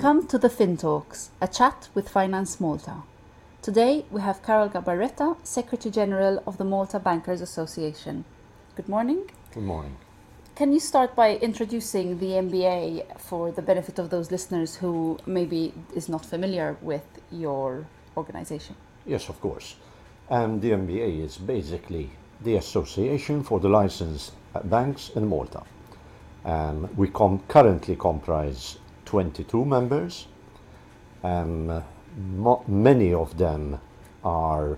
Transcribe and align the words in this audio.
Welcome 0.00 0.28
to 0.28 0.38
the 0.38 0.48
Fin 0.48 0.76
Talks, 0.76 1.30
a 1.40 1.48
chat 1.48 1.88
with 1.92 2.08
Finance 2.08 2.60
Malta. 2.60 3.02
Today 3.62 4.04
we 4.12 4.20
have 4.20 4.44
Karol 4.44 4.68
Gabarretta, 4.68 5.36
Secretary 5.42 5.90
General 5.90 6.40
of 6.46 6.56
the 6.56 6.64
Malta 6.64 7.00
Bankers 7.00 7.40
Association. 7.40 8.24
Good 8.76 8.88
morning. 8.88 9.28
Good 9.52 9.64
morning. 9.64 9.96
Can 10.54 10.72
you 10.72 10.78
start 10.78 11.16
by 11.16 11.34
introducing 11.38 12.20
the 12.20 12.38
MBA 12.46 13.18
for 13.18 13.50
the 13.50 13.60
benefit 13.60 13.98
of 13.98 14.10
those 14.10 14.30
listeners 14.30 14.76
who 14.76 15.18
maybe 15.26 15.74
is 15.92 16.08
not 16.08 16.24
familiar 16.24 16.76
with 16.80 17.02
your 17.32 17.84
organization? 18.16 18.76
Yes, 19.04 19.28
of 19.28 19.40
course. 19.40 19.74
Um, 20.30 20.60
the 20.60 20.70
MBA 20.70 21.24
is 21.24 21.38
basically 21.38 22.08
the 22.44 22.54
association 22.54 23.42
for 23.42 23.58
the 23.58 23.68
licensed 23.68 24.34
banks 24.62 25.10
in 25.16 25.26
Malta. 25.26 25.64
Um, 26.44 26.88
we 26.96 27.08
com- 27.08 27.42
currently 27.48 27.96
comprise 27.96 28.78
22 29.08 29.64
members. 29.64 30.26
Um, 31.24 31.82
many 32.68 33.14
of 33.14 33.38
them 33.38 33.80
are 34.22 34.76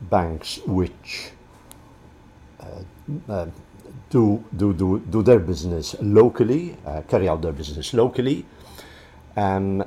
banks 0.00 0.58
which 0.66 1.32
uh, 2.60 2.82
uh, 3.28 3.46
do, 4.08 4.42
do, 4.56 4.72
do, 4.72 5.00
do 5.00 5.22
their 5.22 5.38
business 5.38 5.94
locally, 6.00 6.78
uh, 6.86 7.02
carry 7.02 7.28
out 7.28 7.42
their 7.42 7.52
business 7.52 7.92
locally. 7.92 8.46
Um, 9.36 9.84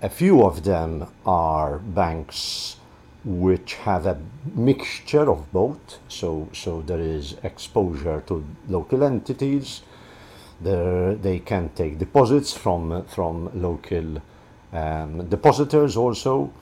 a 0.00 0.08
few 0.08 0.44
of 0.44 0.62
them 0.62 1.08
are 1.26 1.78
banks 1.78 2.76
which 3.24 3.74
have 3.74 4.06
a 4.06 4.16
mixture 4.54 5.28
of 5.28 5.52
both, 5.52 5.98
so, 6.06 6.48
so 6.52 6.82
there 6.82 7.00
is 7.00 7.34
exposure 7.42 8.22
to 8.28 8.46
local 8.68 9.02
entities, 9.02 9.82
there, 10.60 11.14
they 11.14 11.38
can 11.38 11.70
take 11.70 11.98
deposits 11.98 12.52
from, 12.52 13.04
from 13.06 13.50
local 13.60 14.22
um, 14.72 15.28
depositors 15.28 15.96
also, 15.96 16.52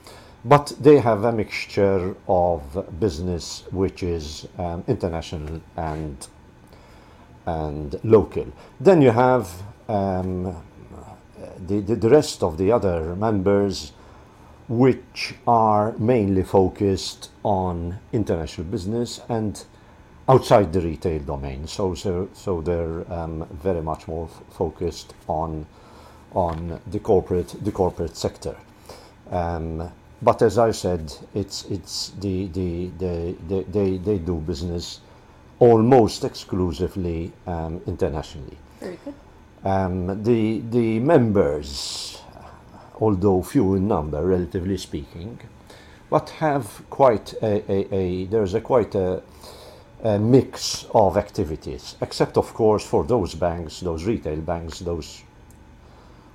but 0.43 0.73
they 0.79 0.99
have 0.99 1.23
a 1.23 1.31
mixture 1.31 2.15
of 2.27 2.99
business 2.99 3.63
which 3.71 4.03
is 4.03 4.47
um, 4.57 4.83
international 4.87 5.61
and 5.77 6.27
and 7.45 7.99
local. 8.03 8.47
Then 8.79 9.01
you 9.01 9.11
have 9.11 9.51
um, 9.87 10.55
the, 11.67 11.79
the, 11.79 11.95
the 11.95 12.09
rest 12.09 12.43
of 12.43 12.57
the 12.57 12.71
other 12.71 13.15
members 13.15 13.91
which 14.67 15.35
are 15.45 15.93
mainly 15.99 16.43
focused 16.43 17.29
on 17.43 17.99
international 18.11 18.65
business 18.67 19.21
and 19.29 19.63
outside 20.27 20.73
the 20.73 20.81
retail 20.81 21.19
domain. 21.19 21.67
So, 21.67 21.93
so, 21.95 22.29
so 22.33 22.61
they're 22.61 23.11
um, 23.13 23.47
very 23.63 23.81
much 23.81 24.07
more 24.07 24.27
f- 24.31 24.55
focused 24.55 25.13
on, 25.27 25.65
on 26.33 26.81
the, 26.87 26.99
corporate, 26.99 27.55
the 27.63 27.71
corporate 27.71 28.17
sector. 28.17 28.55
Um, 29.29 29.91
but 30.21 30.41
as 30.41 30.57
I 30.57 30.71
said, 30.71 31.13
it's, 31.33 31.65
it's 31.65 32.09
the, 32.19 32.47
the, 32.47 32.89
the, 32.97 33.35
the, 33.47 33.65
they, 33.69 33.97
they 33.97 34.17
do 34.17 34.37
business 34.37 35.01
almost 35.59 36.23
exclusively 36.23 37.31
um, 37.47 37.81
internationally. 37.85 38.57
Very 38.79 38.99
good. 39.05 39.13
Um, 39.63 40.23
the, 40.23 40.61
the 40.69 40.99
members, 40.99 42.21
although 42.99 43.41
few 43.41 43.75
in 43.75 43.87
number, 43.87 44.23
relatively 44.25 44.77
speaking, 44.77 45.39
but 46.09 46.29
have 46.29 46.83
quite 46.89 47.33
a, 47.41 47.71
a, 47.71 47.95
a 47.95 48.25
there's 48.25 48.53
a 48.53 48.61
quite 48.61 48.93
a, 48.93 49.23
a 50.05 50.19
mix 50.19 50.85
of 50.93 51.17
activities, 51.17 51.95
except 51.99 52.37
of 52.37 52.53
course 52.53 52.85
for 52.85 53.03
those 53.03 53.33
banks, 53.33 53.79
those 53.79 54.05
retail 54.05 54.37
banks, 54.37 54.79
those 54.79 55.23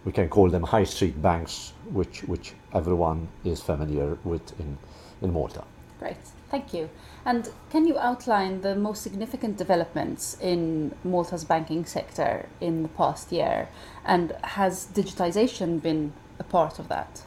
we 0.05 0.13
can 0.13 0.29
call 0.29 0.49
them 0.51 0.63
high 0.63 0.85
street 0.85 1.23
banks, 1.23 1.73
which 1.93 2.25
which 2.25 2.53
everyone 2.75 3.29
is 3.45 3.63
familiar 3.63 4.19
with 4.25 4.59
in, 4.59 4.77
in 5.23 5.33
Malta. 5.33 5.63
Great, 6.01 6.17
thank 6.51 6.75
you. 6.75 6.89
And 7.25 7.49
can 7.71 7.87
you 7.87 7.97
outline 7.99 8.61
the 8.63 8.75
most 8.75 9.03
significant 9.03 9.57
developments 9.57 10.37
in 10.41 10.93
Malta's 11.05 11.45
banking 11.45 11.85
sector 11.85 12.49
in 12.61 12.83
the 12.83 12.89
past 12.89 13.31
year? 13.31 13.69
And 14.05 14.33
has 14.43 14.89
digitization 14.95 15.81
been 15.81 16.13
a 16.41 16.45
part 16.45 16.79
of 16.81 16.89
that? 16.89 17.23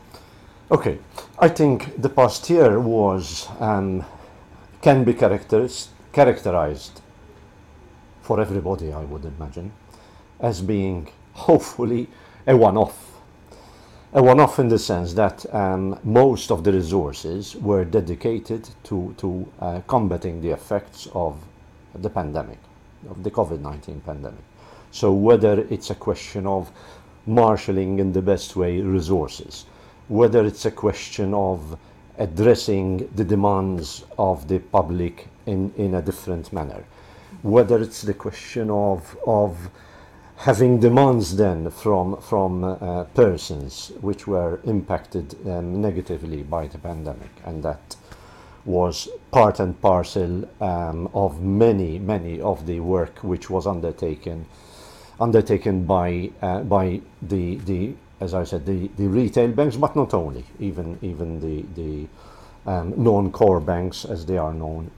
Okay, 0.71 0.97
I 1.39 1.47
think 1.47 2.01
the 2.01 2.09
past 2.09 2.49
year 2.49 2.79
was 2.79 3.47
um, 3.59 4.03
can 4.81 5.03
be 5.03 5.13
characteris- 5.13 5.92
characterized 6.13 7.01
for 8.21 8.39
everybody, 8.39 8.93
I 8.93 9.01
would 9.01 9.25
imagine, 9.25 9.73
as 10.39 10.61
being 10.61 11.09
hopefully 11.33 12.07
a 12.47 12.55
one-off. 12.55 13.11
A 14.13 14.21
one-off 14.21 14.59
in 14.59 14.67
the 14.69 14.77
sense 14.77 15.13
that 15.15 15.51
um, 15.53 15.99
most 16.03 16.51
of 16.51 16.63
the 16.63 16.71
resources 16.71 17.55
were 17.55 17.83
dedicated 17.83 18.69
to 18.83 19.15
to 19.17 19.51
uh, 19.59 19.81
combating 19.87 20.39
the 20.39 20.51
effects 20.51 21.07
of 21.13 21.43
the 21.95 22.09
pandemic, 22.09 22.59
of 23.09 23.23
the 23.23 23.31
COVID-19 23.31 24.05
pandemic. 24.05 24.43
So 24.91 25.11
whether 25.11 25.65
it's 25.71 25.89
a 25.89 25.95
question 25.95 26.45
of 26.45 26.71
marshalling 27.25 27.97
in 27.97 28.13
the 28.13 28.21
best 28.21 28.55
way 28.55 28.81
resources, 28.81 29.65
whether 30.07 30.45
it's 30.45 30.65
a 30.65 30.71
question 30.71 31.33
of 31.33 31.77
addressing 32.17 33.09
the 33.15 33.23
demands 33.23 34.05
of 34.17 34.47
the 34.47 34.59
public 34.59 35.27
in, 35.45 35.73
in 35.77 35.95
a 35.95 36.01
different 36.01 36.53
manner, 36.53 36.83
whether 37.41 37.81
it's 37.81 38.01
the 38.01 38.13
question 38.13 38.69
of, 38.69 39.17
of 39.25 39.69
having 40.37 40.79
demands 40.79 41.35
then 41.35 41.69
from, 41.69 42.19
from 42.21 42.63
uh, 42.63 43.03
persons 43.15 43.91
which 44.01 44.27
were 44.27 44.59
impacted 44.65 45.35
um, 45.47 45.81
negatively 45.81 46.43
by 46.43 46.67
the 46.67 46.77
pandemic, 46.77 47.31
and 47.45 47.63
that 47.63 47.95
was 48.65 49.09
part 49.31 49.59
and 49.59 49.79
parcel 49.81 50.47
um, 50.61 51.09
of 51.13 51.41
many, 51.41 51.99
many 51.99 52.39
of 52.39 52.65
the 52.65 52.79
work 52.79 53.19
which 53.19 53.49
was 53.49 53.67
undertaken 53.67 54.45
undertaken 55.19 55.85
by 55.85 56.29
uh, 56.41 56.61
by 56.61 56.99
the 57.21 57.55
the 57.57 57.93
as 58.23 58.33
I 58.33 58.43
said 58.43 58.65
the, 58.65 58.89
the 58.97 59.07
retail 59.07 59.49
banks, 59.49 59.75
but 59.75 59.95
not 59.95 60.13
only 60.13 60.45
even 60.59 60.97
even 61.01 61.39
the 61.39 61.65
the 61.81 62.07
um, 62.71 62.93
non-core 62.95 63.59
banks 63.59 64.05
as 64.05 64.25
they 64.25 64.37
are 64.37 64.53
known 64.53 64.89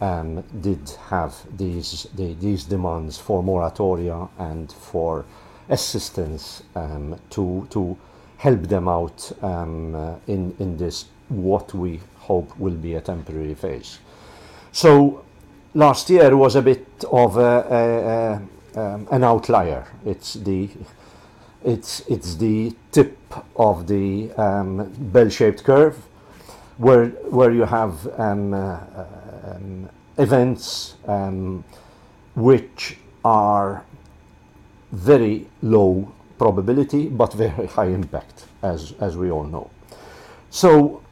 um, 0.00 0.42
did 0.60 0.90
have 1.08 1.34
these 1.56 2.08
the, 2.16 2.34
these 2.34 2.64
demands 2.64 3.18
for 3.18 3.42
moratoria 3.42 4.28
and 4.38 4.72
for 4.72 5.24
assistance 5.68 6.62
um, 6.74 7.16
to 7.30 7.66
to 7.70 7.96
help 8.38 8.62
them 8.62 8.88
out 8.88 9.32
um, 9.42 9.94
uh, 9.94 10.14
in 10.26 10.54
in 10.58 10.76
this 10.76 11.06
what 11.28 11.74
we 11.74 12.00
hope 12.18 12.58
will 12.58 12.76
be 12.76 12.94
a 12.94 13.00
temporary 13.00 13.54
phase. 13.54 13.98
So 14.72 15.24
last 15.74 16.10
year 16.10 16.36
was 16.36 16.56
a 16.56 16.62
bit 16.62 16.86
of 17.10 17.36
a, 17.36 17.40
a, 17.70 17.82
a 18.12 18.42
um, 18.78 19.08
an 19.10 19.24
outlier. 19.24 19.86
It's 20.04 20.34
the 20.34 20.68
it's 21.64 22.00
it's 22.08 22.36
the 22.36 22.74
tip 22.92 23.16
of 23.56 23.86
the 23.86 24.30
um, 24.32 24.92
bell-shaped 25.12 25.64
curve, 25.64 25.96
where 26.76 27.06
where 27.30 27.50
you 27.50 27.64
have 27.64 28.06
um, 28.18 28.54
uh, 28.54 28.80
um, 29.44 29.88
events 30.16 30.94
um, 31.06 31.64
which 32.34 32.96
are 33.24 33.84
very 34.92 35.46
low 35.62 36.12
probability 36.38 37.08
but 37.08 37.32
very 37.32 37.66
high 37.76 37.88
impact, 37.88 38.46
as 38.62 38.94
as 39.00 39.16
we 39.16 39.30
all 39.30 39.44
know. 39.44 39.70
So, 40.50 41.02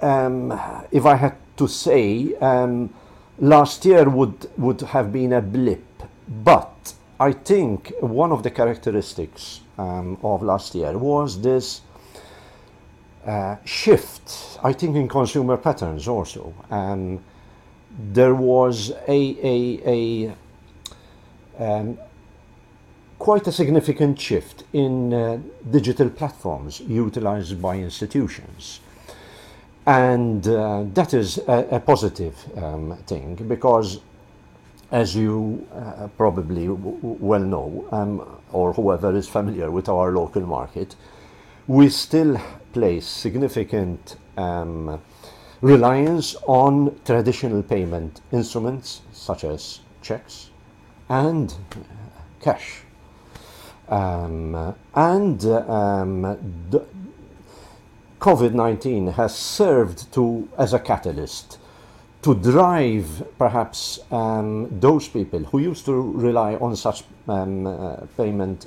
um, 0.00 0.52
if 0.92 1.06
I 1.06 1.16
had 1.16 1.36
to 1.56 1.66
say, 1.66 2.34
last 3.38 3.84
year 3.84 4.08
would 4.08 4.50
would 4.56 4.80
have 4.82 5.12
been 5.12 5.32
a 5.32 5.40
blip 5.40 5.84
but 6.30 6.94
I 7.18 7.32
think 7.32 7.92
one 8.00 8.30
of 8.30 8.44
the 8.44 8.50
characteristics 8.50 9.60
um, 9.80 10.18
of 10.22 10.42
last 10.42 10.74
year 10.74 10.96
was 10.98 11.40
this 11.40 11.80
uh, 13.26 13.56
shift, 13.64 14.58
I 14.62 14.72
think, 14.72 14.96
in 14.96 15.08
consumer 15.08 15.56
patterns 15.56 16.06
also. 16.08 16.54
Um, 16.70 17.20
there 18.12 18.34
was 18.34 18.92
a, 19.08 19.20
a, 19.42 20.32
a 21.58 21.64
um, 21.64 21.98
quite 23.18 23.46
a 23.46 23.52
significant 23.52 24.20
shift 24.20 24.64
in 24.72 25.12
uh, 25.12 25.38
digital 25.70 26.08
platforms 26.08 26.80
utilized 26.80 27.60
by 27.60 27.76
institutions. 27.76 28.80
And 29.86 30.46
uh, 30.46 30.84
that 30.94 31.14
is 31.14 31.38
a, 31.38 31.66
a 31.72 31.80
positive 31.80 32.36
um, 32.56 32.96
thing 33.06 33.34
because 33.34 34.00
as 34.90 35.14
you 35.14 35.66
uh, 35.72 36.08
probably 36.16 36.68
well 36.68 37.40
know, 37.40 37.86
um, 37.92 38.26
or 38.52 38.72
whoever 38.72 39.14
is 39.16 39.28
familiar 39.28 39.70
with 39.70 39.88
our 39.88 40.12
local 40.12 40.42
market, 40.42 40.96
we 41.66 41.88
still 41.88 42.40
place 42.72 43.06
significant 43.06 44.16
um, 44.36 45.00
reliance 45.60 46.34
on 46.46 46.98
traditional 47.04 47.62
payment 47.62 48.20
instruments 48.32 49.02
such 49.12 49.44
as 49.44 49.80
checks 50.02 50.50
and 51.08 51.54
cash. 52.40 52.82
Um, 53.88 54.74
and 54.94 55.44
um, 55.44 56.82
COVID 58.18 58.52
19 58.52 59.06
has 59.12 59.36
served 59.36 60.12
to, 60.14 60.48
as 60.58 60.72
a 60.72 60.78
catalyst 60.78 61.59
to 62.22 62.34
drive 62.34 63.26
perhaps 63.38 64.00
um, 64.10 64.68
those 64.78 65.08
people 65.08 65.40
who 65.44 65.58
used 65.58 65.84
to 65.86 65.92
rely 65.92 66.54
on 66.56 66.76
such 66.76 67.04
um, 67.28 67.66
uh, 67.66 67.96
payment 68.16 68.66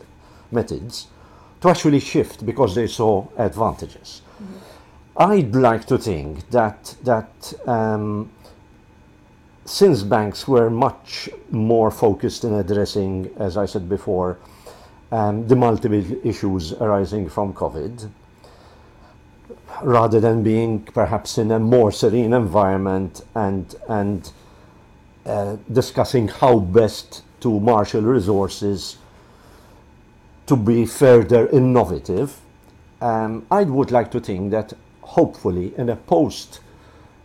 methods 0.51 1.07
to 1.61 1.69
actually 1.69 1.99
shift 1.99 2.45
because 2.45 2.75
they 2.75 2.87
saw 2.87 3.27
advantages. 3.37 4.21
Mm-hmm. 4.41 5.31
I'd 5.31 5.55
like 5.55 5.85
to 5.85 5.97
think 5.97 6.49
that 6.49 6.95
that 7.03 7.53
um, 7.67 8.31
since 9.65 10.03
banks 10.03 10.47
were 10.47 10.69
much 10.69 11.29
more 11.51 11.91
focused 11.91 12.43
in 12.43 12.53
addressing, 12.53 13.29
as 13.37 13.55
I 13.55 13.65
said 13.65 13.87
before, 13.87 14.37
um, 15.11 15.47
the 15.47 15.55
multiple 15.55 16.03
issues 16.25 16.73
arising 16.73 17.29
from 17.29 17.53
COVID, 17.53 18.09
rather 19.85 20.19
than 20.19 20.43
being 20.43 20.81
perhaps 20.81 21.37
in 21.37 21.51
a 21.51 21.59
more 21.59 21.91
serene 21.91 22.33
environment 22.33 23.21
and 23.35 23.75
and 23.87 24.31
uh, 25.25 25.57
discussing 25.71 26.27
how 26.27 26.59
best 26.59 27.23
to 27.39 27.59
marshal 27.59 28.01
resources 28.01 28.97
to 30.45 30.55
be 30.55 30.85
further 30.85 31.47
innovative. 31.49 32.39
Um, 33.01 33.45
I 33.49 33.63
would 33.63 33.91
like 33.91 34.11
to 34.11 34.19
think 34.19 34.51
that 34.51 34.73
hopefully 35.01 35.73
in 35.77 35.89
a 35.89 35.95
post 35.95 36.59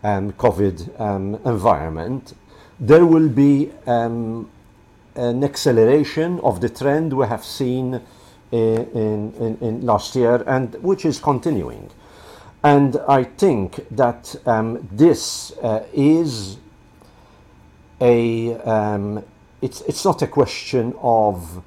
um, 0.02 0.32
COVID 0.32 1.00
um, 1.00 1.34
environment, 1.44 2.34
there 2.78 3.04
will 3.04 3.28
be 3.28 3.70
um, 3.86 4.48
an 5.14 5.42
acceleration 5.42 6.38
of 6.40 6.60
the 6.60 6.68
trend 6.68 7.12
we 7.12 7.26
have 7.26 7.44
seen 7.44 7.94
uh, 7.94 8.56
in, 8.56 9.32
in, 9.40 9.58
in, 9.60 9.80
last 9.84 10.14
year 10.14 10.42
and 10.46 10.74
which 10.76 11.04
is 11.04 11.18
continuing. 11.18 11.90
And 12.62 12.96
I 13.08 13.24
think 13.24 13.88
that 13.90 14.34
um, 14.44 14.88
this 14.90 15.52
uh, 15.62 15.84
is 15.92 16.56
a, 18.00 18.54
um, 18.62 19.24
it's, 19.62 19.80
it's 19.82 20.04
not 20.04 20.22
a 20.22 20.26
question 20.26 20.94
of 21.00 21.62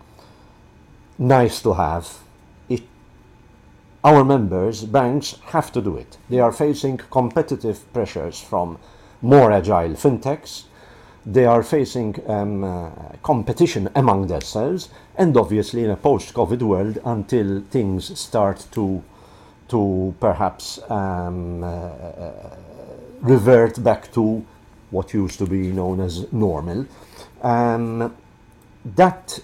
nice 1.17 1.61
to 1.61 1.73
have. 1.73 2.19
It, 2.67 2.83
our 4.03 4.25
members, 4.25 4.83
banks, 4.83 5.37
have 5.45 5.71
to 5.73 5.81
do 5.81 5.95
it. 5.95 6.17
They 6.29 6.39
are 6.39 6.51
facing 6.51 6.97
competitive 6.97 7.91
pressures 7.93 8.39
from 8.39 8.77
more 9.21 9.51
agile 9.51 9.91
fintechs. 9.91 10.63
They 11.25 11.45
are 11.45 11.63
facing 11.63 12.21
um, 12.27 12.63
uh, 12.63 12.89
competition 13.21 13.89
among 13.95 14.27
themselves, 14.27 14.89
and 15.15 15.37
obviously 15.37 15.83
in 15.83 15.91
a 15.91 15.95
post-COVID 15.95 16.63
world, 16.63 16.97
until 17.05 17.61
things 17.69 18.19
start 18.19 18.65
to 18.71 19.03
to 19.71 20.13
perhaps 20.19 20.79
um, 20.89 21.63
uh, 21.63 22.31
revert 23.21 23.83
back 23.83 24.11
to 24.13 24.45
what 24.91 25.13
used 25.13 25.39
to 25.39 25.45
be 25.45 25.71
known 25.71 25.99
as 25.99 26.31
normal. 26.31 26.85
Um, 27.41 28.15
that 28.95 29.39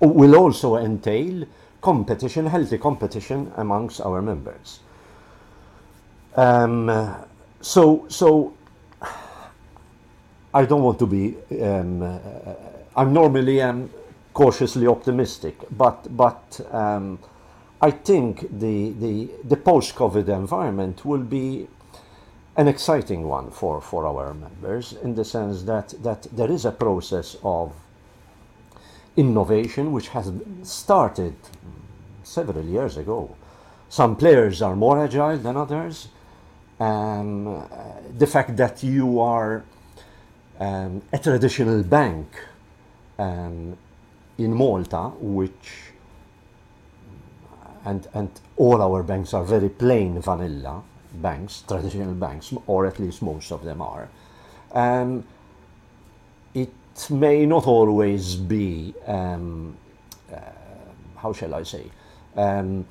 will 0.00 0.36
also 0.36 0.76
entail 0.76 1.44
competition, 1.80 2.46
healthy 2.46 2.78
competition 2.78 3.52
amongst 3.56 4.00
our 4.00 4.22
members. 4.22 4.80
Um, 6.36 7.14
so, 7.60 8.06
so 8.08 8.54
I 10.54 10.64
don't 10.64 10.82
want 10.82 10.98
to 10.98 11.06
be. 11.06 11.36
Um, 11.60 12.02
uh, 12.02 12.18
I'm 12.96 13.12
normally 13.12 13.62
um, 13.62 13.90
cautiously 14.34 14.86
optimistic, 14.86 15.56
but 15.70 16.14
but 16.16 16.60
um, 16.70 17.18
I 17.82 17.90
think 17.90 18.42
the, 18.60 18.90
the, 18.92 19.28
the 19.42 19.56
post-COVID 19.56 20.28
environment 20.28 21.04
will 21.04 21.24
be 21.24 21.66
an 22.56 22.68
exciting 22.68 23.26
one 23.26 23.50
for, 23.50 23.80
for 23.80 24.06
our 24.06 24.32
members 24.34 24.92
in 25.02 25.16
the 25.16 25.24
sense 25.24 25.64
that, 25.64 25.88
that 26.02 26.28
there 26.30 26.50
is 26.50 26.64
a 26.64 26.70
process 26.70 27.36
of 27.42 27.72
innovation 29.16 29.90
which 29.90 30.08
has 30.08 30.32
started 30.62 31.34
several 32.22 32.64
years 32.64 32.96
ago. 32.96 33.34
Some 33.88 34.14
players 34.14 34.62
are 34.62 34.76
more 34.76 35.02
agile 35.04 35.38
than 35.38 35.56
others. 35.56 36.08
Um, 36.78 37.68
the 38.16 38.28
fact 38.28 38.56
that 38.58 38.82
you 38.84 39.18
are 39.18 39.64
um, 40.60 41.02
a 41.12 41.18
traditional 41.18 41.82
bank 41.82 42.28
um, 43.18 43.76
in 44.38 44.54
Malta, 44.54 45.10
which 45.18 45.91
and, 47.84 48.06
and 48.14 48.30
all 48.56 48.80
our 48.82 49.02
banks 49.02 49.34
are 49.34 49.44
very 49.44 49.68
plain 49.68 50.20
vanilla 50.20 50.82
banks, 51.14 51.62
traditional 51.66 52.14
banks, 52.14 52.54
or 52.66 52.86
at 52.86 52.98
least 52.98 53.22
most 53.22 53.52
of 53.52 53.64
them 53.64 53.82
are. 53.82 54.08
Um, 54.72 55.24
it 56.54 56.72
may 57.10 57.46
not 57.46 57.66
always 57.66 58.34
be, 58.36 58.94
um, 59.06 59.76
uh, 60.32 60.38
how 61.16 61.32
shall 61.32 61.54
I 61.54 61.62
say, 61.62 61.84
um, 62.36 62.86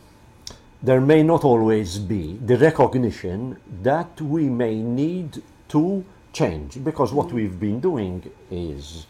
there 0.84 1.02
may 1.02 1.24
not 1.24 1.44
always 1.44 2.00
be 2.00 2.38
the 2.38 2.58
recognition 2.58 3.58
that 3.84 4.20
we 4.20 4.50
may 4.50 4.76
need 4.76 5.42
to 5.70 6.04
change 6.34 6.84
because 6.84 7.14
what 7.14 7.32
we've 7.32 7.60
been 7.60 7.80
doing 7.80 8.24
is 8.50 9.06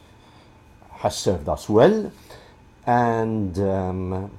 has 0.90 1.16
served 1.18 1.48
us 1.48 1.70
well 1.70 2.12
and 2.86 3.58
um, 3.60 4.32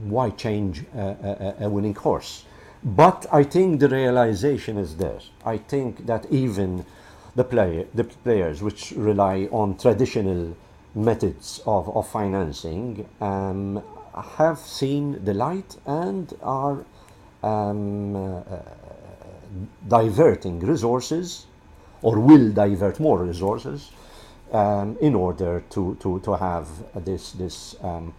why 0.00 0.30
change 0.30 0.84
a, 0.94 1.54
a, 1.60 1.66
a 1.66 1.68
winning 1.68 1.94
horse? 1.94 2.44
But 2.84 3.26
I 3.32 3.44
think 3.44 3.80
the 3.80 3.88
realization 3.88 4.76
is 4.78 4.96
there. 4.96 5.20
I 5.44 5.58
think 5.58 6.06
that 6.06 6.26
even 6.30 6.84
the 7.36 7.86
the 7.94 8.04
players 8.04 8.62
which 8.62 8.92
rely 8.92 9.48
on 9.52 9.76
traditional 9.76 10.56
methods 10.94 11.60
of, 11.66 11.88
of 11.96 12.08
financing 12.08 13.08
um, 13.20 13.82
have 14.36 14.58
seen 14.58 15.24
the 15.24 15.32
light 15.32 15.76
and 15.86 16.34
are 16.42 16.84
um, 17.42 18.16
uh, 18.16 18.42
diverting 19.88 20.60
resources 20.60 21.46
or 22.02 22.18
will 22.18 22.50
divert 22.52 23.00
more 23.00 23.24
resources 23.24 23.90
um, 24.52 24.96
in 25.00 25.14
order 25.14 25.62
to, 25.70 25.96
to, 26.00 26.20
to 26.20 26.36
have 26.36 26.68
this, 27.04 27.32
this 27.32 27.76
um, 27.82 28.12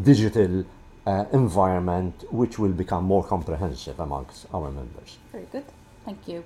digital 0.00 0.64
uh, 1.06 1.24
environment 1.32 2.24
which 2.30 2.58
will 2.58 2.72
become 2.72 3.04
more 3.04 3.24
comprehensive 3.24 4.00
amongst 4.00 4.46
our 4.52 4.70
members. 4.70 5.18
Very 5.32 5.46
good, 5.52 5.64
thank 6.04 6.26
you. 6.26 6.44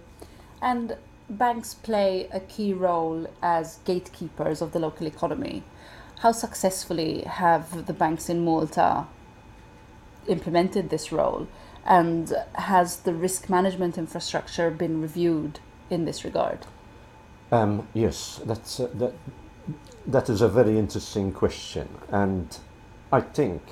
And 0.60 0.96
banks 1.30 1.74
play 1.74 2.28
a 2.32 2.40
key 2.40 2.72
role 2.72 3.26
as 3.42 3.78
gatekeepers 3.84 4.60
of 4.60 4.72
the 4.72 4.78
local 4.78 5.06
economy. 5.06 5.62
How 6.20 6.32
successfully 6.32 7.22
have 7.22 7.86
the 7.86 7.92
banks 7.92 8.28
in 8.28 8.44
Malta 8.44 9.06
implemented 10.26 10.90
this 10.90 11.12
role? 11.12 11.46
And 11.84 12.34
has 12.54 12.98
the 12.98 13.14
risk 13.14 13.48
management 13.48 13.96
infrastructure 13.96 14.70
been 14.70 15.00
reviewed 15.00 15.60
in 15.88 16.04
this 16.04 16.24
regard? 16.24 16.66
Um, 17.50 17.88
yes, 17.94 18.40
that's, 18.44 18.80
uh, 18.80 18.90
that, 18.94 19.14
that 20.06 20.28
is 20.28 20.42
a 20.42 20.48
very 20.48 20.78
interesting 20.78 21.32
question. 21.32 21.88
And 22.10 22.58
I 23.10 23.20
think 23.20 23.62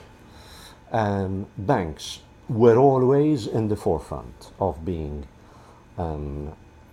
um, 0.92 1.46
banks 1.56 2.20
were 2.48 2.76
always 2.76 3.46
in 3.46 3.68
the 3.68 3.76
forefront 3.76 4.52
of 4.60 4.84
being 4.84 5.26
um, 5.98 6.52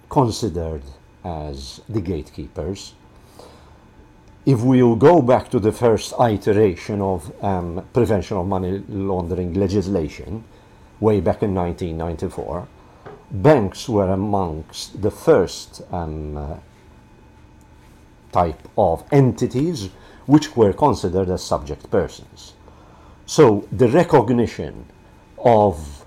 considered 0.10 0.84
as 1.24 1.82
the 1.88 2.02
gatekeepers. 2.02 2.94
If 4.46 4.62
we 4.62 4.80
go 4.80 5.22
back 5.22 5.50
to 5.52 5.60
the 5.60 5.72
first 5.72 6.14
iteration 6.20 7.02
of 7.02 7.32
um, 7.44 7.88
prevention 7.94 8.38
of 8.38 8.48
money 8.48 8.84
laundering 8.90 9.54
legislation, 9.54 10.44
way 11.00 11.22
back 11.22 11.44
in 11.44 11.54
1994, 11.54 12.68
banks 13.32 13.88
were 13.88 14.12
amongst 14.12 15.02
the 15.02 15.12
first 15.12 15.82
uh, 15.92 16.58
type 18.32 18.68
of 18.78 19.04
entities 19.12 19.90
which 20.26 20.56
were 20.56 20.74
considered 20.74 21.30
as 21.30 21.44
subject 21.44 21.90
persons. 21.90 22.54
So 23.34 23.68
the 23.72 23.88
recognition 23.88 24.86
of 25.40 26.06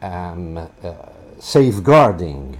um, 0.00 0.56
uh, 0.56 0.68
safeguarding 1.40 2.56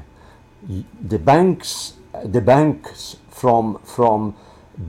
the 1.01 1.19
banks, 1.21 1.93
the 2.25 2.41
banks 2.41 3.19
from 3.31 3.79
from 3.85 4.35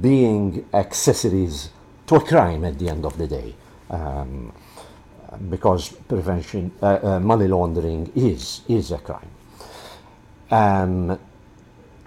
being 0.02 0.66
accessories 0.74 1.70
to 2.08 2.16
a 2.16 2.20
crime 2.20 2.66
at 2.66 2.80
the 2.80 2.90
end 2.90 3.06
of 3.06 3.16
the 3.20 3.28
day, 3.28 3.54
um, 3.92 4.52
because 5.52 5.90
prevention, 6.08 6.72
uh, 6.82 7.00
uh, 7.04 7.20
money 7.20 7.48
laundering 7.48 8.12
is 8.16 8.62
is 8.68 8.92
a 8.92 8.98
crime. 8.98 9.30
Um, 10.50 11.20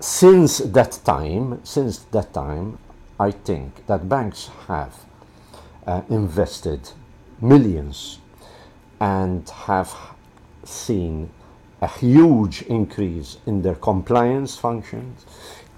since 0.01 0.59
that 0.59 0.99
time, 1.05 1.61
since 1.63 1.99
that 2.11 2.35
time, 2.35 2.77
I 3.21 3.31
think 3.31 3.87
that 3.87 4.09
banks 4.09 4.51
have 4.67 5.12
uh, 5.87 6.03
invested 6.09 6.91
millions 7.41 8.19
and 9.01 9.49
have 9.49 9.93
seen 10.65 11.31
a 11.81 11.89
huge 11.89 12.63
increase 12.63 13.39
in 13.47 13.63
their 13.63 13.75
compliance 13.75 14.57
functions, 14.57 15.27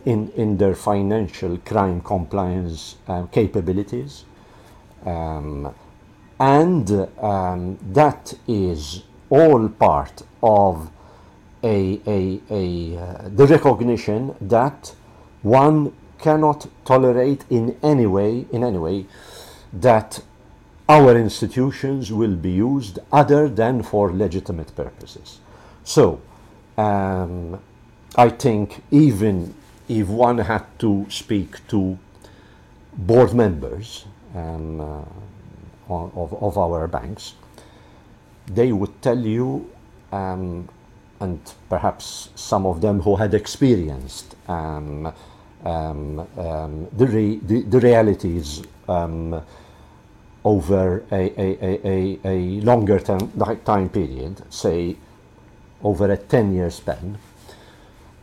in, 0.04 0.30
in 0.32 0.58
their 0.58 0.75
financial 0.75 1.56
crime 1.58 2.00
compliance 2.02 2.96
uh, 3.08 3.23
capabilities. 3.26 4.25
Um, 5.06 5.75
and 6.38 6.90
um, 7.18 7.78
that 7.92 8.34
is 8.46 9.02
all 9.30 9.68
part 9.68 10.23
of 10.42 10.90
a, 11.62 12.00
a, 12.06 12.40
a, 12.50 12.99
uh, 12.99 13.28
the 13.34 13.46
recognition 13.46 14.34
that 14.42 14.94
one 15.42 15.94
cannot 16.18 16.66
tolerate 16.84 17.44
in 17.49 17.76
any 17.82 18.06
way, 18.06 18.46
in 18.52 18.62
any 18.62 18.78
way, 18.78 19.06
that 19.81 20.21
our 20.88 21.16
institutions 21.16 22.12
will 22.12 22.37
be 22.37 22.50
used 22.50 22.99
other 23.12 23.49
than 23.49 23.83
for 23.83 24.12
legitimate 24.12 24.75
purposes. 24.76 25.40
So, 25.83 26.21
um, 26.76 27.61
I 28.16 28.28
think 28.28 28.83
even 28.90 29.54
if 29.88 30.09
one 30.09 30.38
had 30.38 30.64
to 30.78 31.07
speak 31.09 31.66
to 31.69 31.99
board 32.97 33.35
members 33.35 34.07
um, 34.35 34.81
uh, 34.81 35.02
of, 35.88 36.33
of 36.43 36.59
our 36.59 36.87
banks, 36.87 37.35
they 38.47 38.73
would 38.73 39.00
tell 39.02 39.19
you, 39.19 39.71
um, 40.12 40.69
and 41.21 41.40
perhaps 41.69 42.31
some 42.35 42.66
of 42.66 42.81
them 42.81 43.00
who 43.00 43.16
had 43.16 43.35
experienced 43.35 44.37
um, 44.49 45.12
um, 45.64 46.21
um 46.37 46.88
the, 46.93 47.07
re 47.07 47.37
the, 47.43 47.62
the, 47.62 47.81
realities 47.81 48.62
over 50.44 51.02
a, 51.10 51.32
a, 51.40 51.88
a, 51.88 52.20
a, 52.24 52.60
longer 52.60 52.98
time, 53.00 53.32
time 53.64 53.88
period, 53.88 54.42
say 54.52 54.96
over 55.82 56.10
a 56.10 56.16
10 56.16 56.54
year 56.54 56.70
span, 56.70 57.18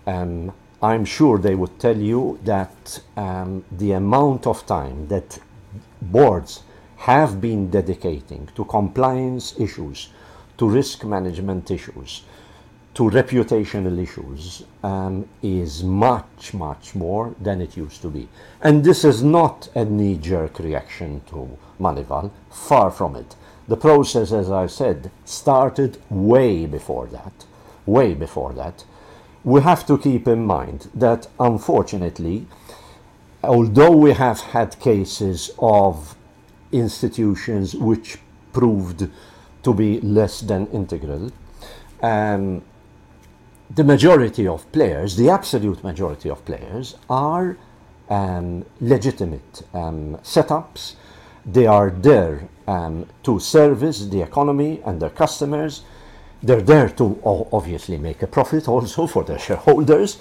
um, 0.05 0.51
I'm 0.83 1.05
sure 1.05 1.37
they 1.37 1.55
would 1.55 1.79
tell 1.79 1.97
you 1.97 2.39
that 2.43 3.01
um, 3.17 3.63
the 3.71 3.93
amount 3.93 4.47
of 4.47 4.65
time 4.65 5.07
that 5.07 5.39
boards 6.01 6.63
have 6.97 7.41
been 7.41 7.69
dedicating 7.69 8.47
to 8.55 8.65
compliance 8.65 9.59
issues, 9.59 10.09
to 10.57 10.69
risk 10.69 11.03
management 11.03 11.69
issues, 11.71 12.23
to 12.93 13.03
reputational 13.03 14.01
issues 14.01 14.63
um, 14.83 15.27
is 15.41 15.83
much, 15.83 16.53
much 16.53 16.93
more 16.93 17.36
than 17.39 17.62
it 17.62 17.77
used 17.77 18.01
to 18.01 18.10
be. 18.10 18.27
And 18.62 18.83
this 18.83 19.05
is 19.05 19.24
not 19.24 19.69
a 19.75 19.86
knee 19.86 20.17
jerk 20.17 20.60
reaction 20.60 21.21
to 21.29 21.57
Moneyval, 21.79 22.31
far 22.50 22.91
from 22.91 23.15
it. 23.15 23.36
The 23.67 23.77
process, 23.77 24.31
as 24.31 24.51
I 24.51 24.67
said, 24.67 25.10
started 25.24 25.98
way 26.10 26.65
before 26.65 27.07
that. 27.07 27.45
Way 27.86 28.13
before 28.13 28.53
that 28.53 28.83
we 29.43 29.62
have 29.62 29.86
to 29.88 29.98
keep 29.98 30.27
in 30.27 30.45
mind 30.45 30.89
that 30.93 31.27
unfortunately, 31.39 32.45
although 33.43 33.95
we 33.95 34.13
have 34.13 34.39
had 34.39 34.79
cases 34.79 35.51
of 35.57 36.15
institutions 36.71 37.74
which 37.74 38.17
proved 38.53 39.10
to 39.63 39.74
be 39.74 40.00
less 40.01 40.41
than 40.41 40.67
integral, 40.67 41.31
um, 42.03 42.62
the 43.75 43.83
majority 43.83 44.47
of 44.47 44.69
players, 44.71 45.15
the 45.15 45.29
absolute 45.29 45.83
majority 45.83 46.29
of 46.29 46.43
players, 46.45 46.95
are 47.09 47.57
um, 48.09 48.65
legitimate 48.79 49.63
um, 49.73 50.17
setups. 50.23 50.95
They 51.45 51.65
are 51.65 51.89
there 51.89 52.47
um, 52.67 53.07
to 53.23 53.39
service 53.39 54.05
the 54.05 54.21
economy 54.21 54.81
and 54.85 55.01
their 55.01 55.09
customers 55.09 55.83
they're 56.43 56.61
there 56.61 56.89
to 56.89 57.19
obviously 57.23 57.97
make 57.97 58.21
a 58.23 58.27
profit 58.27 58.67
also 58.67 59.07
for 59.07 59.23
their 59.23 59.37
shareholders. 59.37 60.17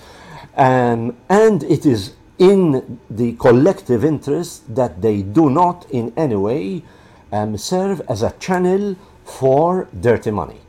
Um, 0.56 1.16
and 1.28 1.62
it 1.62 1.86
is 1.86 2.14
in 2.38 3.00
the 3.08 3.32
collective 3.34 4.04
interest 4.04 4.74
that 4.74 5.00
they 5.00 5.22
do 5.22 5.48
not 5.50 5.86
in 5.90 6.12
any 6.16 6.36
way 6.36 6.82
um, 7.32 7.56
serve 7.56 8.02
as 8.08 8.22
a 8.22 8.32
channel 8.38 8.96
for 9.24 9.88
dirty 9.98 10.30
money. 10.30 10.60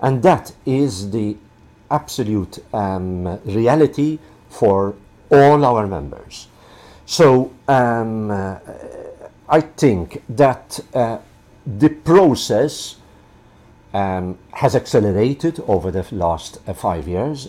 And 0.00 0.22
that 0.22 0.52
is 0.64 1.10
the 1.10 1.36
absolute 1.90 2.58
um, 2.72 3.40
reality 3.44 4.18
for 4.48 4.94
all 5.30 5.64
our 5.64 5.86
members. 5.86 6.48
So 7.06 7.52
um, 7.66 8.30
uh, 8.30 8.58
I 9.48 9.60
think 9.60 10.22
that 10.28 10.80
uh, 10.92 11.18
the 11.66 11.88
process 11.88 12.96
um, 13.94 14.38
has 14.52 14.76
accelerated 14.76 15.60
over 15.66 15.90
the 15.90 16.06
last 16.12 16.58
uh, 16.66 16.74
five 16.74 17.08
years. 17.08 17.48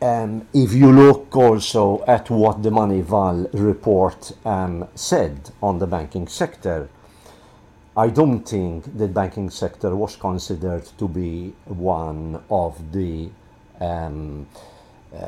Um, 0.00 0.46
if 0.52 0.72
you 0.72 0.92
look 0.92 1.34
also 1.34 2.04
at 2.06 2.30
what 2.30 2.62
the 2.62 2.70
Moneyval 2.70 3.48
report 3.52 4.32
um, 4.44 4.86
said 4.94 5.50
on 5.62 5.78
the 5.78 5.86
banking 5.86 6.28
sector, 6.28 6.88
I 7.96 8.08
don't 8.10 8.40
think 8.46 8.98
the 8.98 9.08
banking 9.08 9.48
sector 9.48 9.96
was 9.96 10.16
considered 10.16 10.84
to 10.98 11.08
be 11.08 11.54
one 11.64 12.42
of 12.50 12.92
the, 12.92 13.30
um, 13.80 14.46
uh, 15.14 15.22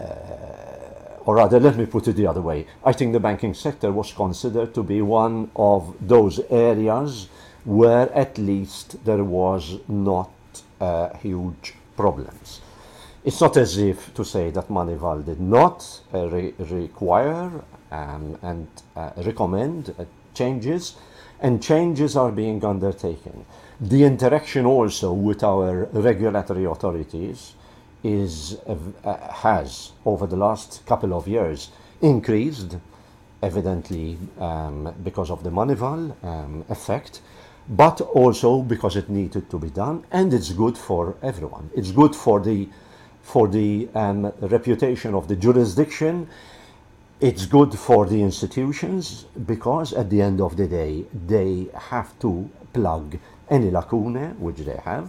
or 1.25 1.37
rather, 1.37 1.59
let 1.61 1.77
me 1.79 1.87
put 1.87 2.09
it 2.09 2.13
the 2.17 2.27
other 2.27 2.43
way. 2.43 2.67
I 2.85 2.93
think 2.93 3.15
the 3.15 3.21
banking 3.21 3.55
sector 3.55 3.91
was 3.91 4.13
considered 4.13 4.75
to 4.75 4.83
be 4.83 5.01
one 5.01 5.51
of 5.57 5.95
those 5.99 6.41
areas 6.51 7.29
where 7.65 8.13
at 8.13 8.37
least 8.37 9.03
there 9.03 9.25
was 9.25 9.79
not 9.89 10.31
uh, 10.79 11.17
huge 11.17 11.73
problems. 11.97 12.61
It's 13.25 13.41
not 13.41 13.57
as 13.57 13.79
if 13.79 14.13
to 14.15 14.25
say 14.25 14.51
that 14.51 14.69
Moneyval 14.69 15.25
did 15.25 15.41
not 15.41 16.03
uh, 16.13 16.29
re 16.29 16.55
require 16.59 17.51
um, 17.91 18.39
and 18.43 18.69
uh, 18.95 19.11
recommend 19.17 19.95
uh, 19.99 20.05
changes, 20.35 20.97
and 21.41 21.63
changes 21.63 22.17
are 22.17 22.33
being 22.33 22.65
undertaken. 22.65 23.45
The 23.81 24.05
interaction 24.05 24.67
also 24.67 25.13
with 25.13 25.43
our 25.45 25.85
regulatory 25.93 26.65
authorities 26.65 27.55
is 28.03 28.59
uh, 28.67 29.17
has 29.31 29.93
over 30.05 30.27
the 30.27 30.37
last 30.37 30.85
couple 30.87 31.15
of 31.15 31.27
years 31.27 31.71
increased, 32.01 32.77
evidently 33.43 34.19
um, 34.39 34.95
because 35.03 35.31
of 35.31 35.43
the 35.43 35.51
Moneyval 35.51 36.13
um, 36.25 36.65
effect, 36.69 37.21
but 37.69 38.01
also 38.01 38.63
because 38.63 38.97
it 38.97 39.09
needed 39.09 39.51
to 39.51 39.59
be 39.59 39.71
done 39.71 40.05
and 40.11 40.33
it's 40.33 40.53
good 40.53 40.77
for 40.77 41.17
everyone. 41.23 41.71
It's 41.75 41.91
good 41.91 42.15
for 42.17 42.41
the, 42.41 42.69
for 43.23 43.47
the 43.49 43.89
um, 43.95 44.33
reputation 44.41 45.15
of 45.15 45.29
the 45.29 45.37
jurisdiction. 45.37 46.29
It's 47.21 47.47
good 47.47 47.77
for 47.77 48.07
the 48.07 48.23
institutions 48.23 49.25
because 49.45 49.93
at 49.93 50.09
the 50.09 50.23
end 50.23 50.41
of 50.41 50.57
the 50.57 50.69
day, 50.69 51.05
they 51.27 51.67
have 51.75 52.17
to 52.21 52.49
plug 52.73 53.19
any 53.51 53.73
lacuna, 53.73 54.37
which 54.39 54.59
they 54.59 54.81
have. 54.85 55.09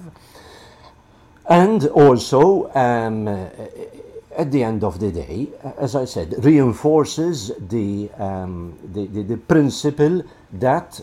And 1.47 1.85
also, 1.89 2.73
um, 2.73 3.27
at 3.27 4.51
the 4.51 4.63
end 4.63 4.83
of 4.83 4.99
the 4.99 5.11
day, 5.11 5.49
as 5.77 5.95
I 5.95 6.05
said, 6.05 6.43
reinforces 6.43 7.51
the, 7.59 8.09
um, 8.17 8.75
the, 8.91 9.05
the, 9.05 9.21
the 9.21 9.37
principle 9.37 10.23
that 10.53 10.99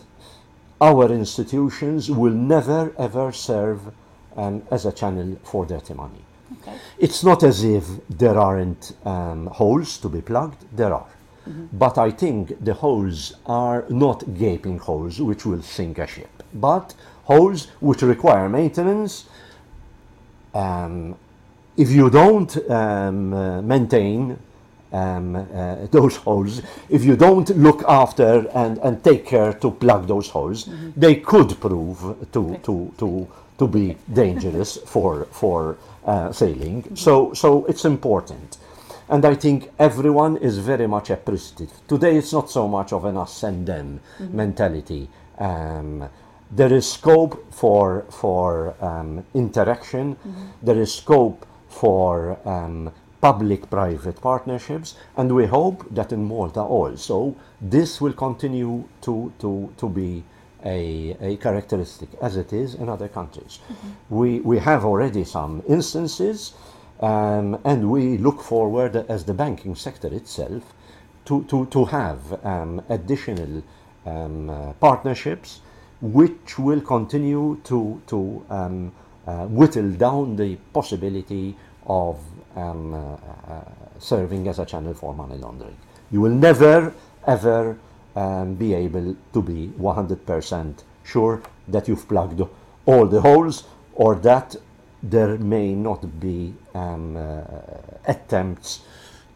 our 0.81 1.09
institutions 1.11 2.11
will 2.11 2.33
never 2.33 2.93
ever 2.99 3.31
serve 3.31 3.79
um, 4.35 4.61
as 4.71 4.85
a 4.85 4.91
channel 4.91 5.37
for 5.43 5.65
dirty 5.65 5.93
money. 5.93 6.26
Okay. 6.61 6.77
It's 6.97 7.23
not 7.23 7.43
as 7.43 7.63
if 7.63 7.85
there 8.09 8.37
aren't 8.37 8.93
um, 9.05 9.47
holes 9.47 9.97
to 9.99 10.09
be 10.09 10.21
plugged, 10.21 10.65
there 10.75 10.93
are. 10.93 11.11
Mm 11.47 11.53
-hmm. 11.53 11.67
But 11.71 11.97
I 11.97 12.11
think 12.15 12.63
the 12.63 12.73
holes 12.73 13.37
are 13.45 13.83
not 13.87 14.23
gaping 14.37 14.79
holes 14.79 15.19
which 15.19 15.45
will 15.45 15.61
sink 15.61 15.99
a 15.99 16.07
ship, 16.07 16.43
but 16.51 16.95
holes 17.23 17.67
which 17.79 18.01
require 18.01 18.49
maintenance. 18.49 19.25
Um, 20.53 21.15
if 21.75 21.89
you 21.91 22.09
don't 22.09 22.57
um, 22.69 23.33
uh, 23.33 23.61
maintain 23.61 24.37
um, 24.91 25.35
uh, 25.35 25.75
those 25.91 26.15
holes, 26.15 26.61
if 26.89 27.03
you 27.03 27.15
don't 27.15 27.49
look 27.57 27.83
after 27.87 28.47
and, 28.53 28.77
and 28.79 29.03
take 29.03 29.25
care 29.25 29.53
to 29.53 29.71
plug 29.71 30.07
those 30.07 30.31
holes, 30.31 30.65
mm 30.65 30.73
-hmm. 30.73 30.99
they 30.99 31.15
could 31.21 31.59
prove 31.59 32.15
to, 32.31 32.55
to, 32.61 32.91
to, 32.97 33.27
to 33.57 33.67
be 33.67 33.97
dangerous 34.11 34.77
for, 34.85 35.25
for 35.31 35.77
uh, 36.05 36.31
sailing. 36.31 36.95
So, 36.95 37.33
so 37.33 37.65
it's 37.65 37.85
important. 37.85 38.57
And 39.09 39.23
I 39.25 39.35
think 39.35 39.71
everyone 39.79 40.37
is 40.37 40.57
very 40.57 40.87
much 40.87 41.09
appreciative. 41.09 41.71
Today 41.87 42.17
it's 42.17 42.33
not 42.33 42.49
so 42.49 42.67
much 42.67 42.91
of 42.91 43.05
an 43.05 43.17
us 43.17 43.43
and 43.43 43.65
them 43.65 43.87
mm 43.87 43.99
-hmm. 44.17 44.33
mentality. 44.33 45.09
Um, 45.39 46.09
there 46.51 46.75
is 46.75 46.91
scope 46.91 47.53
for, 47.53 48.05
for 48.09 48.73
um, 48.81 49.23
interaction, 49.33 50.17
there 50.63 50.81
is 50.81 50.93
scope 50.93 51.45
for 51.67 52.37
um, 52.45 52.91
public-private 53.21 54.21
partnerships, 54.21 54.95
and 55.17 55.31
we 55.31 55.45
hope 55.45 55.85
that 55.91 56.11
in 56.11 56.23
Malta 56.23 56.61
also 56.61 57.35
this 57.61 57.99
will 57.99 58.13
continue 58.13 58.83
to, 59.01 59.31
to, 59.39 59.73
to 59.77 59.89
be 59.89 60.23
a, 60.67 61.15
a 61.21 61.37
characteristic 61.37 62.09
as 62.21 62.35
it 62.35 62.51
is 62.51 62.75
in 62.75 62.89
other 62.89 63.07
countries. 63.07 63.59
We, 64.09 64.41
we 64.41 64.59
have 64.59 64.83
already 64.85 65.23
some 65.23 65.63
instances, 65.67 66.53
um, 66.99 67.59
and 67.63 67.89
we 67.89 68.17
look 68.17 68.41
forward 68.41 68.95
as 69.07 69.23
the 69.23 69.33
banking 69.33 69.75
sector 69.75 70.13
itself 70.13 70.63
to, 71.25 71.43
to, 71.45 71.65
to 71.67 71.85
have 71.85 72.19
um, 72.45 72.81
additional 72.89 73.63
um, 74.05 74.49
uh, 74.49 74.73
partnerships 74.73 75.61
which 76.01 76.59
will 76.59 76.81
continue 76.81 77.59
to, 77.63 78.01
to 78.07 78.45
um, 78.49 78.91
uh, 79.25 79.45
whittle 79.47 79.91
down 79.91 80.35
the 80.35 80.55
possibility 80.73 81.55
of 81.87 82.19
um, 82.55 82.93
uh, 82.93 82.97
uh, 82.97 83.61
serving 83.99 84.47
as 84.47 84.59
a 84.59 84.65
channel 84.65 84.93
for 84.93 85.13
money 85.13 85.37
laundering. 85.37 85.75
You 86.11 86.21
will 86.21 86.35
never, 86.35 86.93
ever 87.25 87.77
um, 88.17 88.55
be 88.55 88.73
able 88.73 89.15
to 89.33 89.41
be 89.41 89.71
100% 89.79 90.83
sure 91.03 91.41
that 91.67 91.87
you've 91.87 92.07
plugged 92.07 92.41
all 92.85 93.05
the 93.05 93.21
holes 93.21 93.65
or 93.93 94.15
that 94.15 94.55
there 95.03 95.37
may 95.37 95.75
not 95.75 96.19
be 96.19 96.53
um, 96.73 97.15
uh, 97.15 97.41
attempts 98.05 98.81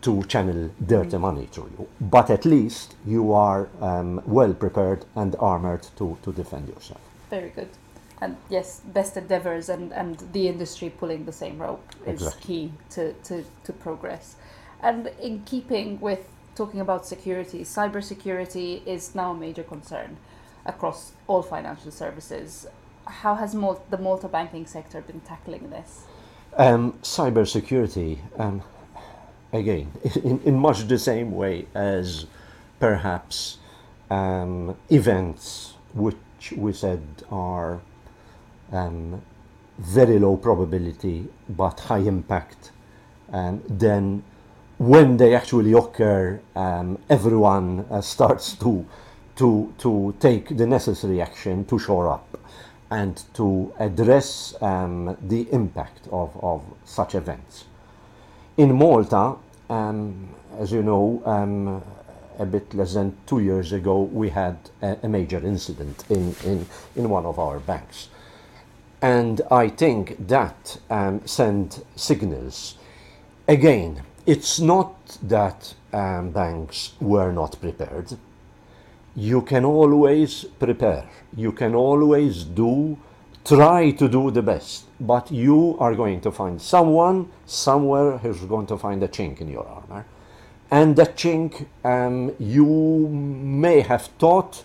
to 0.01 0.23
channel 0.23 0.71
dirty 0.83 1.17
money 1.17 1.45
through 1.51 1.69
you. 1.77 1.87
But 1.99 2.31
at 2.31 2.43
least 2.43 2.95
you 3.05 3.33
are 3.33 3.69
um, 3.81 4.21
well 4.25 4.53
prepared 4.53 5.05
and 5.15 5.35
armored 5.39 5.85
to, 5.97 6.17
to 6.23 6.33
defend 6.33 6.67
yourself. 6.69 7.01
Very 7.29 7.49
good. 7.49 7.69
And 8.19 8.35
yes, 8.49 8.81
best 8.85 9.15
endeavors 9.15 9.69
and, 9.69 9.93
and 9.93 10.17
the 10.33 10.47
industry 10.47 10.89
pulling 10.89 11.25
the 11.25 11.31
same 11.31 11.59
rope 11.59 11.87
is 12.05 12.21
Exactly. 12.21 12.41
key 12.47 12.73
to, 12.91 13.13
to, 13.13 13.45
to 13.63 13.73
progress. 13.73 14.35
And 14.81 15.11
in 15.21 15.43
keeping 15.43 15.99
with 15.99 16.27
talking 16.55 16.79
about 16.79 17.05
security, 17.05 17.61
cybersecurity 17.61 18.85
is 18.85 19.15
now 19.15 19.31
a 19.31 19.35
major 19.35 19.63
concern 19.63 20.17
across 20.65 21.13
all 21.27 21.41
financial 21.41 21.91
services. 21.91 22.67
How 23.07 23.35
has 23.35 23.55
Mal- 23.55 23.83
the 23.89 23.97
Malta 23.97 24.27
banking 24.27 24.65
sector 24.65 25.01
been 25.01 25.21
tackling 25.21 25.69
this? 25.69 26.03
Um, 26.57 26.93
cybersecurity, 27.01 28.19
um, 28.37 28.61
again, 29.53 29.91
in, 30.23 30.41
in 30.43 30.55
much 30.55 30.87
the 30.87 30.99
same 30.99 31.31
way 31.31 31.65
as 31.73 32.25
perhaps 32.79 33.57
um, 34.09 34.75
events 34.89 35.75
which 35.93 36.51
we 36.55 36.73
said 36.73 37.01
are 37.31 37.79
um, 38.71 39.21
very 39.77 40.19
low 40.19 40.37
probability 40.37 41.27
but 41.49 41.79
high 41.81 41.99
impact, 41.99 42.71
um, 43.31 43.61
then 43.67 44.23
when 44.81 45.17
they 45.17 45.35
actually 45.35 45.73
occur, 45.73 46.41
um, 46.55 46.97
everyone 47.07 47.85
uh, 47.91 48.01
starts 48.01 48.53
to, 48.55 48.83
to, 49.35 49.71
to 49.77 50.15
take 50.19 50.57
the 50.57 50.65
necessary 50.65 51.21
action 51.21 51.63
to 51.65 51.77
shore 51.77 52.09
up 52.09 52.39
and 52.89 53.23
to 53.35 53.71
address 53.77 54.55
um, 54.59 55.15
the 55.21 55.47
impact 55.51 56.07
of, 56.11 56.35
of 56.41 56.63
such 56.83 57.13
events. 57.13 57.65
In 58.57 58.73
Malta, 58.73 59.35
um, 59.69 60.27
as 60.57 60.71
you 60.71 60.81
know, 60.81 61.21
um, 61.25 61.83
a 62.39 62.45
bit 62.47 62.73
less 62.73 62.95
than 62.95 63.15
two 63.27 63.39
years 63.39 63.73
ago, 63.73 64.01
we 64.01 64.29
had 64.29 64.57
a, 64.81 64.97
a 65.03 65.07
major 65.07 65.45
incident 65.45 66.05
in, 66.09 66.35
in, 66.43 66.65
in 66.95 67.07
one 67.07 67.27
of 67.27 67.37
our 67.37 67.59
banks. 67.59 68.09
And 68.99 69.41
I 69.51 69.69
think 69.69 70.27
that 70.27 70.79
um, 70.89 71.21
sent 71.27 71.85
signals. 71.95 72.79
Again, 73.47 74.01
it's 74.31 74.61
not 74.61 75.17
that 75.23 75.73
um, 75.91 76.31
banks 76.31 76.93
were 77.01 77.33
not 77.33 77.59
prepared. 77.59 78.17
You 79.13 79.41
can 79.41 79.65
always 79.65 80.45
prepare. 80.57 81.03
You 81.35 81.51
can 81.51 81.75
always 81.75 82.45
do, 82.45 82.97
try 83.43 83.91
to 83.91 84.07
do 84.07 84.31
the 84.31 84.41
best. 84.41 84.85
But 85.01 85.31
you 85.31 85.75
are 85.79 85.93
going 85.95 86.21
to 86.21 86.31
find 86.31 86.61
someone 86.61 87.27
somewhere 87.45 88.19
who's 88.19 88.39
going 88.45 88.67
to 88.67 88.77
find 88.77 89.03
a 89.03 89.09
chink 89.09 89.41
in 89.41 89.49
your 89.49 89.67
armor. 89.67 90.05
And 90.79 90.95
that 90.95 91.17
chink 91.17 91.65
um, 91.83 92.33
you 92.39 93.09
may 93.09 93.81
have 93.81 94.03
thought 94.17 94.63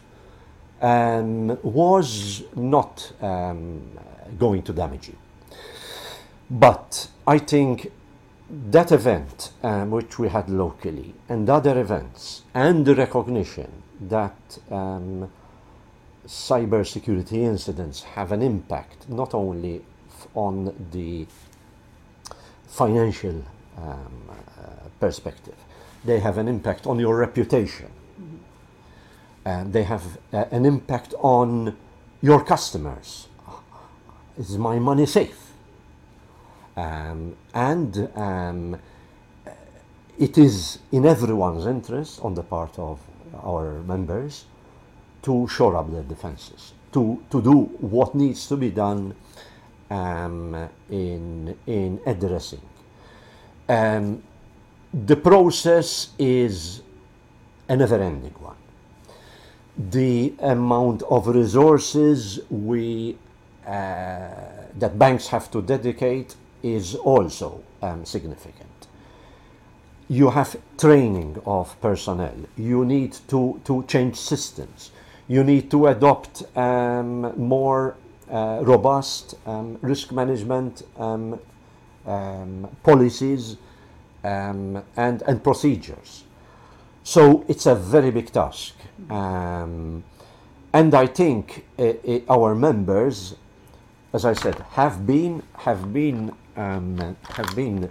um, 0.80 1.58
was 1.64 2.44
not 2.54 3.12
um, 3.20 3.82
going 4.38 4.62
to 4.62 4.72
damage 4.72 5.08
you. 5.08 5.16
But 6.48 7.08
I 7.26 7.38
think 7.38 7.90
that 8.48 8.92
event, 8.92 9.52
um, 9.62 9.90
which 9.90 10.18
we 10.18 10.28
had 10.28 10.48
locally, 10.48 11.14
and 11.28 11.48
other 11.50 11.80
events, 11.80 12.42
and 12.54 12.86
the 12.86 12.94
recognition 12.94 13.82
that 14.00 14.58
um, 14.70 15.30
cybersecurity 16.26 17.38
incidents 17.38 18.02
have 18.02 18.32
an 18.32 18.42
impact 18.42 19.08
not 19.08 19.34
only 19.34 19.82
f- 20.08 20.28
on 20.34 20.74
the 20.92 21.26
financial 22.68 23.44
um, 23.78 24.30
uh, 24.30 24.88
perspective, 25.00 25.56
they 26.04 26.20
have 26.20 26.38
an 26.38 26.46
impact 26.46 26.86
on 26.86 26.98
your 26.98 27.16
reputation. 27.16 27.90
And 29.44 29.72
they 29.72 29.84
have 29.84 30.18
uh, 30.32 30.44
an 30.50 30.66
impact 30.66 31.14
on 31.18 31.76
your 32.20 32.44
customers. 32.44 33.28
Is 34.36 34.58
my 34.58 34.78
money 34.78 35.06
safe? 35.06 35.45
Um, 36.76 37.36
and 37.54 38.10
um, 38.16 38.78
it 40.18 40.36
is 40.36 40.78
in 40.92 41.06
everyone's 41.06 41.66
interest 41.66 42.20
on 42.22 42.34
the 42.34 42.42
part 42.42 42.78
of 42.78 43.00
our 43.42 43.82
members 43.82 44.44
to 45.22 45.48
shore 45.48 45.76
up 45.76 45.90
their 45.90 46.02
defenses, 46.02 46.72
to, 46.92 47.22
to 47.30 47.42
do 47.42 47.52
what 47.80 48.14
needs 48.14 48.46
to 48.48 48.56
be 48.56 48.70
done 48.70 49.14
um, 49.90 50.68
in, 50.90 51.56
in 51.66 52.00
addressing. 52.06 52.60
Um, 53.68 54.22
the 54.92 55.16
process 55.16 56.10
is 56.18 56.82
a 57.68 57.76
never 57.76 58.00
ending 58.00 58.34
one. 58.38 58.56
The 59.78 60.34
amount 60.38 61.02
of 61.02 61.26
resources 61.26 62.40
we, 62.48 63.18
uh, 63.66 63.70
that 63.70 64.98
banks 64.98 65.26
have 65.28 65.50
to 65.50 65.60
dedicate 65.60 66.36
is 66.74 66.94
also 66.94 67.62
um, 67.82 68.04
significant. 68.04 68.88
You 70.08 70.30
have 70.30 70.56
training 70.78 71.40
of 71.44 71.80
personnel. 71.80 72.36
You 72.56 72.84
need 72.84 73.12
to, 73.28 73.60
to 73.64 73.84
change 73.88 74.16
systems. 74.16 74.90
You 75.28 75.42
need 75.44 75.70
to 75.70 75.86
adopt 75.86 76.44
um, 76.56 77.32
more 77.36 77.96
uh, 78.30 78.60
robust 78.62 79.34
um, 79.46 79.78
risk 79.82 80.12
management 80.12 80.82
um, 80.98 81.38
um, 82.06 82.68
policies 82.82 83.56
um, 84.24 84.82
and, 84.96 85.22
and 85.22 85.42
procedures. 85.42 86.24
So 87.02 87.44
it's 87.48 87.66
a 87.66 87.74
very 87.74 88.10
big 88.10 88.32
task. 88.32 88.74
And 90.76 90.94
I 90.94 91.06
think 91.06 91.64
uh, 91.78 91.82
uh, 91.84 92.20
our 92.28 92.54
members, 92.54 93.34
as 94.12 94.26
I 94.26 94.34
said, 94.34 94.56
have 94.72 95.06
been, 95.06 95.42
have 95.58 95.90
been, 95.90 96.32
um, 96.56 97.16
have 97.30 97.54
been 97.54 97.90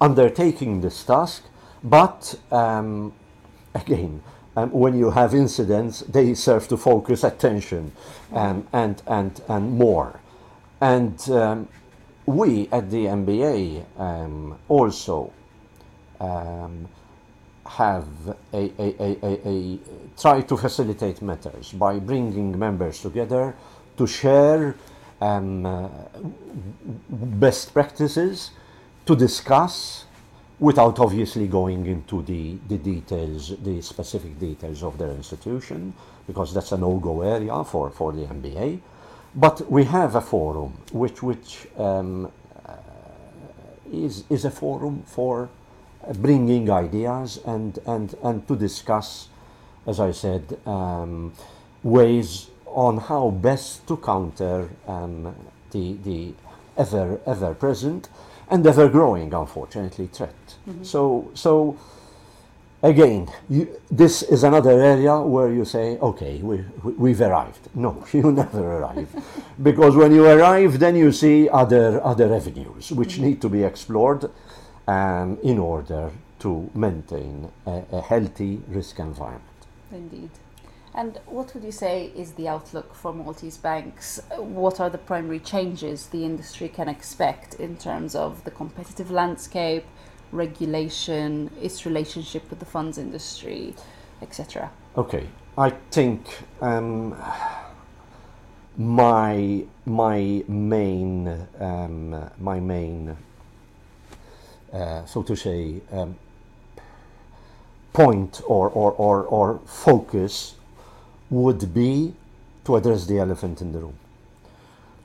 undertaking 0.00 0.80
this 0.80 1.02
task, 1.04 1.44
but 1.82 2.38
um, 2.50 3.12
again, 3.74 4.22
um, 4.56 4.70
when 4.70 4.98
you 4.98 5.10
have 5.10 5.34
incidents, 5.34 6.00
they 6.00 6.34
serve 6.34 6.66
to 6.68 6.76
focus 6.76 7.24
attention 7.24 7.92
um, 8.32 8.66
and, 8.72 9.02
and, 9.06 9.40
and 9.48 9.72
more. 9.72 10.20
And 10.80 11.20
um, 11.30 11.68
we 12.24 12.68
at 12.72 12.90
the 12.90 13.04
MBA 13.04 13.84
um, 13.98 14.58
also 14.68 15.32
have 17.68 18.06
a, 18.52 18.72
a, 18.78 19.16
a, 19.22 19.48
a 19.48 19.78
try 20.18 20.40
to 20.40 20.56
facilitate 20.56 21.20
matters 21.22 21.72
by 21.72 21.98
bringing 21.98 22.58
members 22.58 23.00
together 23.00 23.54
to 23.96 24.06
share 24.06 24.76
um, 25.20 25.66
uh, 25.66 25.88
best 27.08 27.72
practices, 27.72 28.50
to 29.04 29.14
discuss 29.14 30.04
without 30.58 30.98
obviously 30.98 31.46
going 31.46 31.86
into 31.86 32.22
the, 32.22 32.56
the 32.68 32.78
details, 32.78 33.54
the 33.62 33.80
specific 33.82 34.38
details 34.38 34.82
of 34.82 34.96
their 34.98 35.10
institution, 35.10 35.92
because 36.26 36.52
that's 36.54 36.72
a 36.72 36.76
no-go 36.76 37.22
area 37.22 37.62
for, 37.64 37.90
for 37.90 38.12
the 38.12 38.22
MBA. 38.22 38.80
But 39.34 39.70
we 39.70 39.84
have 39.84 40.14
a 40.14 40.20
forum 40.20 40.72
which, 40.92 41.22
which 41.22 41.68
um, 41.76 42.32
uh, 42.66 42.72
is, 43.92 44.24
is 44.30 44.46
a 44.46 44.50
forum 44.50 45.02
for 45.06 45.50
bringing 46.14 46.70
ideas 46.70 47.40
and, 47.44 47.78
and, 47.86 48.14
and 48.22 48.48
to 48.48 48.56
discuss, 48.56 49.28
as 49.86 50.00
I 50.00 50.12
said, 50.12 50.58
um, 50.64 51.34
ways 51.82 52.50
on 52.76 52.98
how 52.98 53.30
best 53.30 53.86
to 53.88 53.96
counter 53.96 54.68
um, 54.86 55.34
the, 55.72 55.96
the 56.04 56.34
ever, 56.76 57.18
ever 57.26 57.54
present 57.54 58.08
and 58.50 58.64
ever 58.66 58.88
growing, 58.88 59.32
unfortunately, 59.34 60.06
threat. 60.12 60.34
Mhm. 60.68 60.84
So, 60.84 61.30
so 61.34 61.76
again, 62.82 63.28
you, 63.48 63.66
this 63.90 64.22
is 64.22 64.44
another 64.44 64.78
area 64.80 65.18
where 65.20 65.50
you 65.52 65.64
say, 65.64 65.96
okay, 65.98 66.34
we, 66.42 66.64
we, 66.84 66.92
we've 66.92 67.20
arrived. 67.22 67.68
No, 67.74 68.04
you 68.12 68.30
never 68.30 68.78
arrive. 68.78 69.08
because 69.62 69.96
when 69.96 70.12
you 70.12 70.26
arrive, 70.26 70.78
then 70.78 70.96
you 70.96 71.10
see 71.12 71.48
other, 71.48 72.04
other 72.04 72.32
avenues 72.34 72.92
which 72.92 73.16
Mhm. 73.16 73.22
need 73.22 73.40
to 73.40 73.48
be 73.48 73.62
explored 73.64 74.30
um, 74.86 75.38
in 75.42 75.58
order 75.58 76.10
to 76.40 76.70
maintain 76.74 77.48
a, 77.66 77.82
a 77.92 78.00
healthy 78.02 78.60
risk 78.68 78.98
environment. 78.98 79.42
Indeed. 79.90 80.30
And 80.96 81.20
what 81.26 81.52
would 81.52 81.62
you 81.62 81.72
say 81.72 82.10
is 82.16 82.32
the 82.32 82.48
outlook 82.48 82.94
for 82.94 83.12
Maltese 83.12 83.58
banks? 83.58 84.18
What 84.38 84.80
are 84.80 84.88
the 84.88 84.98
primary 84.98 85.40
changes 85.40 86.06
the 86.06 86.24
industry 86.24 86.68
can 86.68 86.88
expect 86.88 87.54
in 87.54 87.76
terms 87.76 88.14
of 88.14 88.42
the 88.44 88.50
competitive 88.50 89.10
landscape, 89.10 89.84
regulation, 90.32 91.50
its 91.60 91.84
relationship 91.84 92.48
with 92.48 92.60
the 92.60 92.64
funds 92.64 92.96
industry, 92.96 93.74
etc.? 94.22 94.70
Okay, 94.96 95.26
I 95.58 95.68
think 95.90 96.26
um, 96.62 97.14
my 98.78 99.64
my 99.84 100.42
main 100.48 101.46
um, 101.60 102.30
my 102.38 102.58
main 102.58 103.14
uh, 104.72 105.04
so 105.04 105.22
to 105.22 105.36
say 105.36 105.80
um, 105.92 106.16
point 107.96 108.42
or, 108.46 108.68
or, 108.68 108.92
or, 108.92 109.22
or 109.22 109.60
focus 109.64 110.55
would 111.30 111.72
be 111.74 112.14
to 112.64 112.76
address 112.76 113.06
the 113.06 113.18
elephant 113.18 113.60
in 113.60 113.72
the 113.72 113.78
room. 113.78 113.96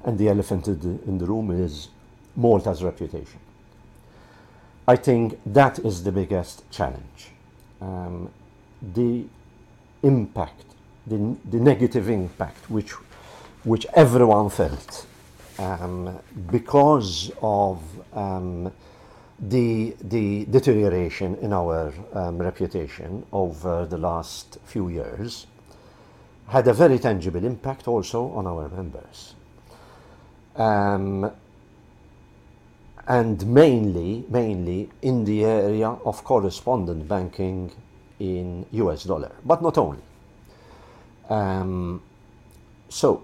And 0.04 0.18
the 0.18 0.30
elephant 0.30 0.68
in 0.68 1.18
the, 1.18 1.26
room 1.26 1.52
is 1.52 1.90
Malta's 2.36 2.84
reputation. 2.84 3.40
I 4.88 4.96
think 4.96 5.40
that 5.46 5.80
is 5.80 6.04
the 6.04 6.12
biggest 6.12 6.70
challenge. 6.72 7.32
Um, 7.80 8.32
the 8.94 9.26
impact, 10.02 10.66
the, 11.06 11.36
the 11.50 11.58
negative 11.58 12.10
impact, 12.10 12.70
which, 12.70 12.92
which 13.64 13.86
everyone 13.94 14.50
felt 14.50 15.06
um, 15.60 16.18
because 16.50 17.32
of 17.44 17.80
um, 18.16 18.72
the, 19.40 19.96
the 20.02 20.46
deterioration 20.46 21.36
in 21.42 21.54
our 21.54 21.94
um, 22.14 22.40
reputation 22.40 23.24
over 23.32 23.86
the 23.86 23.98
last 23.98 24.58
few 24.66 24.90
years 24.90 25.46
had 26.52 26.68
a 26.68 26.74
very 26.74 27.00
tangible 27.00 27.46
impact 27.46 27.88
also 27.88 28.30
on 28.34 28.46
our 28.46 28.68
members. 28.68 29.36
Um, 30.58 31.32
and 33.08 33.48
mainly, 33.48 34.26
mainly 34.28 34.90
in 35.02 35.24
the 35.24 35.46
area 35.46 35.88
of 35.88 36.26
correspondent 36.26 37.08
banking 37.08 37.72
in 38.20 38.66
US 38.72 39.06
dollar, 39.06 39.32
but 39.46 39.62
not 39.62 39.78
only. 39.78 40.02
Um, 41.30 42.02
so, 42.90 43.24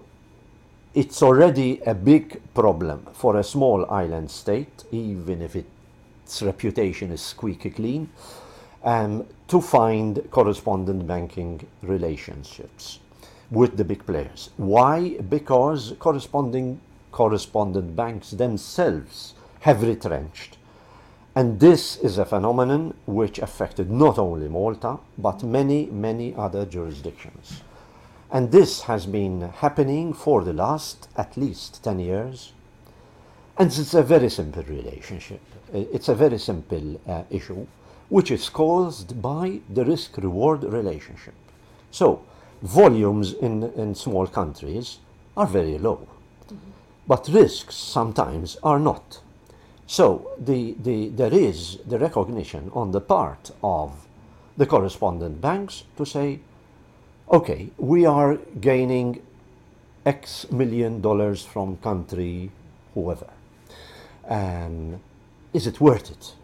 it's 0.94 1.22
already 1.22 1.82
a 1.84 1.94
big 1.94 2.40
problem 2.54 3.06
for 3.12 3.36
a 3.36 3.44
small 3.44 3.84
island 3.90 4.30
state, 4.30 4.84
even 4.90 5.42
if 5.42 5.54
its 5.54 6.40
reputation 6.40 7.12
is 7.12 7.20
squeaky 7.20 7.68
clean, 7.68 8.08
um, 8.84 9.26
to 9.48 9.60
find 9.60 10.26
correspondent 10.30 11.06
banking 11.06 11.66
relationships 11.82 13.00
with 13.50 13.76
the 13.76 13.84
big 13.84 14.04
players. 14.06 14.50
Why? 14.56 15.16
Because 15.28 15.94
corresponding 15.98 16.80
correspondent 17.10 17.96
banks 17.96 18.30
themselves 18.30 19.34
have 19.60 19.82
retrenched. 19.82 20.56
And 21.34 21.60
this 21.60 21.96
is 21.96 22.18
a 22.18 22.24
phenomenon 22.24 22.94
which 23.06 23.38
affected 23.38 23.90
not 23.90 24.18
only 24.18 24.48
Malta, 24.48 24.98
but 25.16 25.42
many, 25.42 25.86
many 25.86 26.34
other 26.34 26.66
jurisdictions. 26.66 27.62
And 28.30 28.50
this 28.50 28.82
has 28.82 29.06
been 29.06 29.40
happening 29.40 30.12
for 30.12 30.42
the 30.42 30.52
last 30.52 31.08
at 31.16 31.36
least 31.36 31.82
10 31.84 32.00
years. 32.00 32.52
And 33.56 33.68
it's 33.68 33.94
a 33.94 34.02
very 34.02 34.28
simple 34.28 34.62
relationship. 34.64 35.40
It's 35.72 36.08
a 36.08 36.14
very 36.14 36.38
simple 36.38 37.00
uh, 37.06 37.22
issue, 37.30 37.66
which 38.08 38.30
is 38.30 38.48
caused 38.48 39.20
by 39.20 39.60
the 39.72 39.84
risk 39.84 40.16
reward 40.18 40.64
relationship. 40.64 41.34
So, 41.90 42.22
volumes 42.62 43.32
in, 43.32 43.64
in 43.74 43.94
small 43.94 44.26
countries 44.26 44.98
are 45.36 45.46
very 45.46 45.78
low, 45.78 46.08
but 47.06 47.28
risks 47.28 47.74
sometimes 47.76 48.56
are 48.62 48.78
not. 48.78 49.20
So, 49.86 50.32
the, 50.38 50.74
the, 50.82 51.08
there 51.08 51.32
is 51.32 51.78
the 51.86 51.98
recognition 51.98 52.70
on 52.74 52.92
the 52.92 53.00
part 53.00 53.50
of 53.62 54.06
the 54.56 54.66
correspondent 54.66 55.40
banks 55.40 55.84
to 55.96 56.04
say, 56.04 56.40
okay, 57.30 57.70
we 57.78 58.04
are 58.04 58.36
gaining 58.60 59.22
X 60.04 60.50
million 60.50 61.00
dollars 61.00 61.44
from 61.44 61.76
country 61.78 62.50
whoever. 62.94 63.28
Um, 64.28 65.00
is 65.54 65.66
it 65.66 65.80
worth 65.80 66.10
it? 66.10 66.34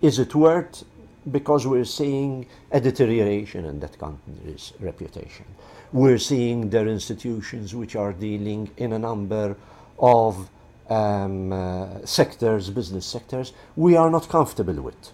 Is 0.00 0.18
it 0.18 0.34
worth 0.34 0.84
because 1.30 1.66
we're 1.66 1.84
seeing 1.84 2.46
a 2.70 2.80
deterioration 2.80 3.64
in 3.64 3.80
that 3.80 3.98
country's 3.98 4.72
reputation. 4.80 5.46
We're 5.92 6.18
seeing 6.18 6.70
their 6.70 6.88
institutions 6.88 7.74
which 7.74 7.96
are 7.96 8.12
dealing 8.12 8.70
in 8.76 8.92
a 8.92 8.98
number 8.98 9.56
of 9.98 10.48
um, 10.92 11.52
uh, 11.52 12.04
sectors, 12.04 12.70
business 12.70 13.06
sectors, 13.06 13.52
we 13.76 13.96
are 13.96 14.10
not 14.10 14.28
comfortable 14.28 14.80
with. 14.82 15.12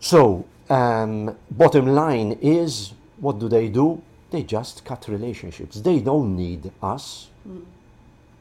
So, 0.00 0.46
um, 0.68 1.36
bottom 1.50 1.86
line 1.86 2.38
is 2.40 2.92
what 3.18 3.38
do 3.38 3.48
they 3.48 3.68
do? 3.68 4.02
They 4.30 4.42
just 4.42 4.84
cut 4.84 5.06
relationships. 5.08 5.80
They 5.80 6.00
don't 6.00 6.36
need 6.36 6.72
us, 6.82 7.28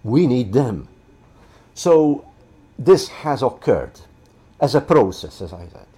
we 0.04 0.26
need 0.26 0.54
them. 0.54 0.88
So, 1.74 2.26
this 2.80 3.10
has 3.10 3.44
occurred 3.44 4.00
as 4.60 4.76
a 4.76 4.82
process, 4.82 5.42
as 5.42 5.54
I 5.54 5.68
said. 5.68 5.91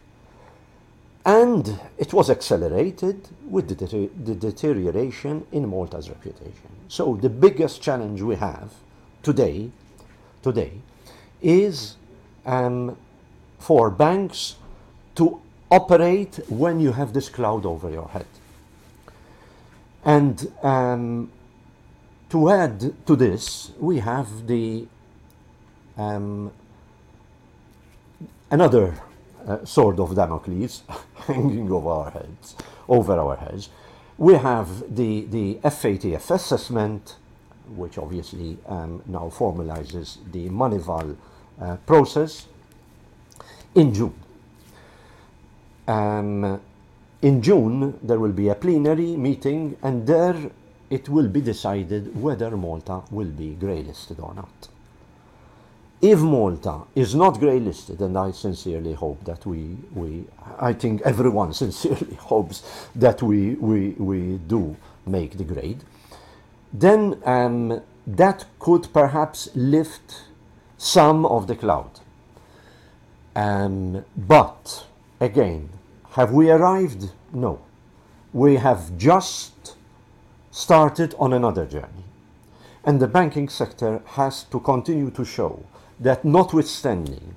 And 1.25 1.79
it 1.97 2.13
was 2.13 2.29
accelerated 2.29 3.29
with 3.49 3.69
the, 3.69 3.75
deter- 3.75 4.13
the 4.23 4.36
deterioration 4.36 5.45
in 5.51 5.67
Malta's 5.69 6.09
reputation. 6.09 6.69
So 6.89 7.15
the 7.15 7.29
biggest 7.29 7.81
challenge 7.81 8.21
we 8.21 8.36
have 8.36 8.73
today, 9.21 9.69
today, 10.41 10.73
is 11.41 11.95
um, 12.45 12.97
for 13.59 13.89
banks 13.89 14.55
to 15.15 15.39
operate 15.71 16.39
when 16.49 16.79
you 16.79 16.91
have 16.91 17.13
this 17.13 17.29
cloud 17.29 17.65
over 17.65 17.89
your 17.89 18.09
head. 18.09 18.25
And 20.03 20.51
um, 20.62 21.31
to 22.29 22.49
add 22.49 23.05
to 23.07 23.15
this, 23.15 23.71
we 23.79 23.99
have 23.99 24.47
the 24.47 24.88
um, 25.97 26.51
another 28.51 28.99
uh, 29.47 29.65
sword 29.65 29.99
of 29.99 30.15
Damocles 30.15 30.84
hanging 31.15 31.71
over 31.71 31.89
our 31.89 32.12
heads, 32.12 32.56
over 32.88 33.13
our 33.19 33.36
heads. 33.36 33.69
We 34.17 34.36
have 34.36 34.95
the, 34.95 35.25
the 35.25 35.56
FATF 35.63 36.32
assessment, 36.32 37.15
which 37.75 37.97
obviously 37.97 38.58
um, 38.67 39.01
now 39.06 39.32
formalizes 39.36 40.17
the 40.32 40.49
Moneyval 40.49 41.15
uh, 41.60 41.77
process 41.77 42.47
in 43.75 43.93
June. 43.93 44.13
Um, 45.88 46.62
in 47.21 47.41
June, 47.41 47.99
there 48.01 48.19
will 48.19 48.32
be 48.32 48.49
a 48.49 48.56
plenary 48.56 49.15
meeting, 49.15 49.77
and 49.82 50.06
there 50.06 50.51
it 50.89 51.10
will 51.10 51.27
be 51.27 51.41
decided 51.41 52.21
whether 52.21 52.51
Malta 52.56 53.01
will 53.10 53.32
be 53.32 53.56
grey 53.56 53.82
listed 53.82 54.19
or 54.19 54.34
not 54.36 54.67
if 56.03 56.19
Malta 56.19 56.81
is 56.95 57.15
not 57.15 57.39
grey 57.39 57.61
listed, 57.61 58.01
and 58.01 58.17
I 58.17 58.31
sincerely 58.31 58.91
hope 58.91 59.23
that 59.23 59.45
we, 59.45 59.77
we 59.95 60.25
I 60.59 60.73
think 60.73 61.01
everyone 61.03 61.53
sincerely 61.63 62.15
hopes 62.15 62.61
that 62.93 63.23
we, 63.23 63.55
we, 63.55 63.91
we 63.91 64.37
do 64.45 64.75
make 65.05 65.37
the 65.37 65.45
grade, 65.45 65.81
then 66.73 67.21
um, 67.23 67.81
that 68.05 68.43
could 68.59 68.91
perhaps 68.91 69.47
lift 69.55 70.23
some 70.77 71.25
of 71.25 71.47
the 71.47 71.55
cloud. 71.55 72.01
Um, 73.33 74.03
but 74.17 74.85
again, 75.21 75.69
have 76.11 76.33
we 76.33 76.51
arrived? 76.51 77.11
No. 77.31 77.61
We 78.33 78.57
have 78.57 78.97
just 78.97 79.77
started 80.51 81.15
on 81.17 81.31
another 81.31 81.65
journey. 81.65 82.03
And 82.83 82.99
the 82.99 83.07
banking 83.07 83.47
sector 83.47 84.01
has 84.05 84.43
to 84.43 84.59
continue 84.59 85.09
to 85.11 85.23
show 85.23 85.63
that 85.99 86.25
notwithstanding 86.25 87.36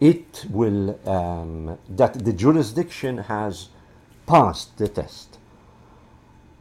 it 0.00 0.46
will 0.50 0.98
um, 1.08 1.78
that 1.88 2.24
the 2.24 2.32
jurisdiction 2.32 3.18
has 3.18 3.68
passed 4.26 4.76
the 4.78 4.88
test 4.88 5.38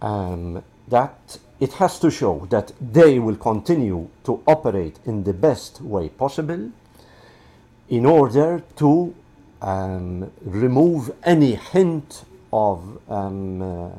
um, 0.02 0.64
that 0.88 1.38
it 1.60 1.74
has 1.74 2.00
to 2.00 2.10
show 2.12 2.48
that 2.50 2.72
they 2.80 3.20
will 3.20 3.36
continue 3.36 4.08
to 4.24 4.42
operate 4.48 5.00
in 5.06 5.24
the 5.24 5.34
best 5.34 5.82
way 5.82 6.10
possible 6.10 6.72
in 7.90 8.06
order 8.06 8.64
to 8.76 9.14
um, 9.62 10.32
remove 10.42 11.12
any 11.24 11.56
hint 11.56 12.24
of 12.54 13.00
um, 13.10 13.62
uh, 13.62 13.90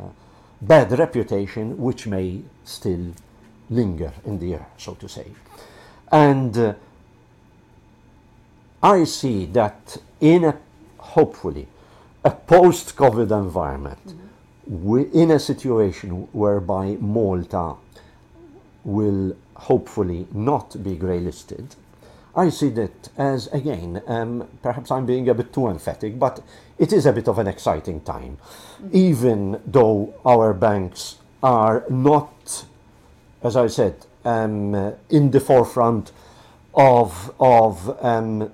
bad 0.60 0.96
reputation 0.98 1.76
which 1.78 2.06
may 2.06 2.40
still 2.64 3.12
linger 3.70 4.12
in 4.24 4.38
the 4.38 4.54
air, 4.54 4.66
so 4.76 4.94
to 4.94 5.08
say. 5.08 5.26
And 6.10 6.56
uh, 6.56 6.74
I 8.82 9.04
see 9.04 9.46
that 9.46 9.98
in 10.20 10.44
a 10.44 10.56
hopefully 10.98 11.66
a 12.24 12.30
post 12.30 12.96
COVID 12.96 13.30
environment, 13.30 14.04
mm-hmm. 14.06 15.16
in 15.16 15.30
a 15.30 15.38
situation 15.38 16.28
whereby 16.32 16.96
Malta 17.00 17.74
will 18.84 19.36
hopefully 19.54 20.26
not 20.32 20.82
be 20.82 20.94
grey 20.96 21.20
listed, 21.20 21.74
I 22.36 22.50
see 22.50 22.68
that 22.70 23.08
as, 23.16 23.48
again, 23.48 24.02
um, 24.06 24.46
perhaps 24.62 24.90
I'm 24.90 25.06
being 25.06 25.28
a 25.28 25.34
bit 25.34 25.52
too 25.52 25.68
emphatic, 25.68 26.18
but 26.18 26.40
it 26.78 26.92
is 26.92 27.06
a 27.06 27.12
bit 27.12 27.28
of 27.28 27.38
an 27.38 27.48
exciting 27.48 28.00
time. 28.02 28.36
Mm-hmm. 28.36 28.88
Even 28.92 29.60
though 29.66 30.14
our 30.24 30.52
banks 30.54 31.16
are 31.42 31.84
not, 31.88 32.64
as 33.42 33.56
I 33.56 33.66
said, 33.68 34.06
um, 34.24 34.94
in 35.08 35.30
the 35.30 35.40
forefront 35.40 36.12
of, 36.74 37.34
of 37.40 38.04
um, 38.04 38.52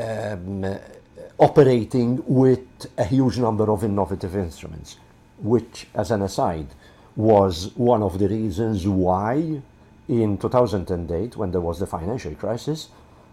um, 0.00 0.78
operating 1.38 2.22
with 2.26 2.66
a 2.98 3.04
huge 3.04 3.38
number 3.38 3.70
of 3.70 3.84
innovative 3.84 4.36
instruments, 4.36 4.96
which, 5.38 5.86
as 5.94 6.10
an 6.10 6.22
aside, 6.22 6.68
was 7.16 7.72
one 7.76 8.02
of 8.02 8.18
the 8.18 8.28
reasons 8.28 8.86
why 8.86 9.60
in 10.08 10.38
2008, 10.38 11.36
when 11.36 11.50
there 11.50 11.60
was 11.60 11.78
the 11.78 11.86
financial 11.86 12.34
crisis, 12.34 12.88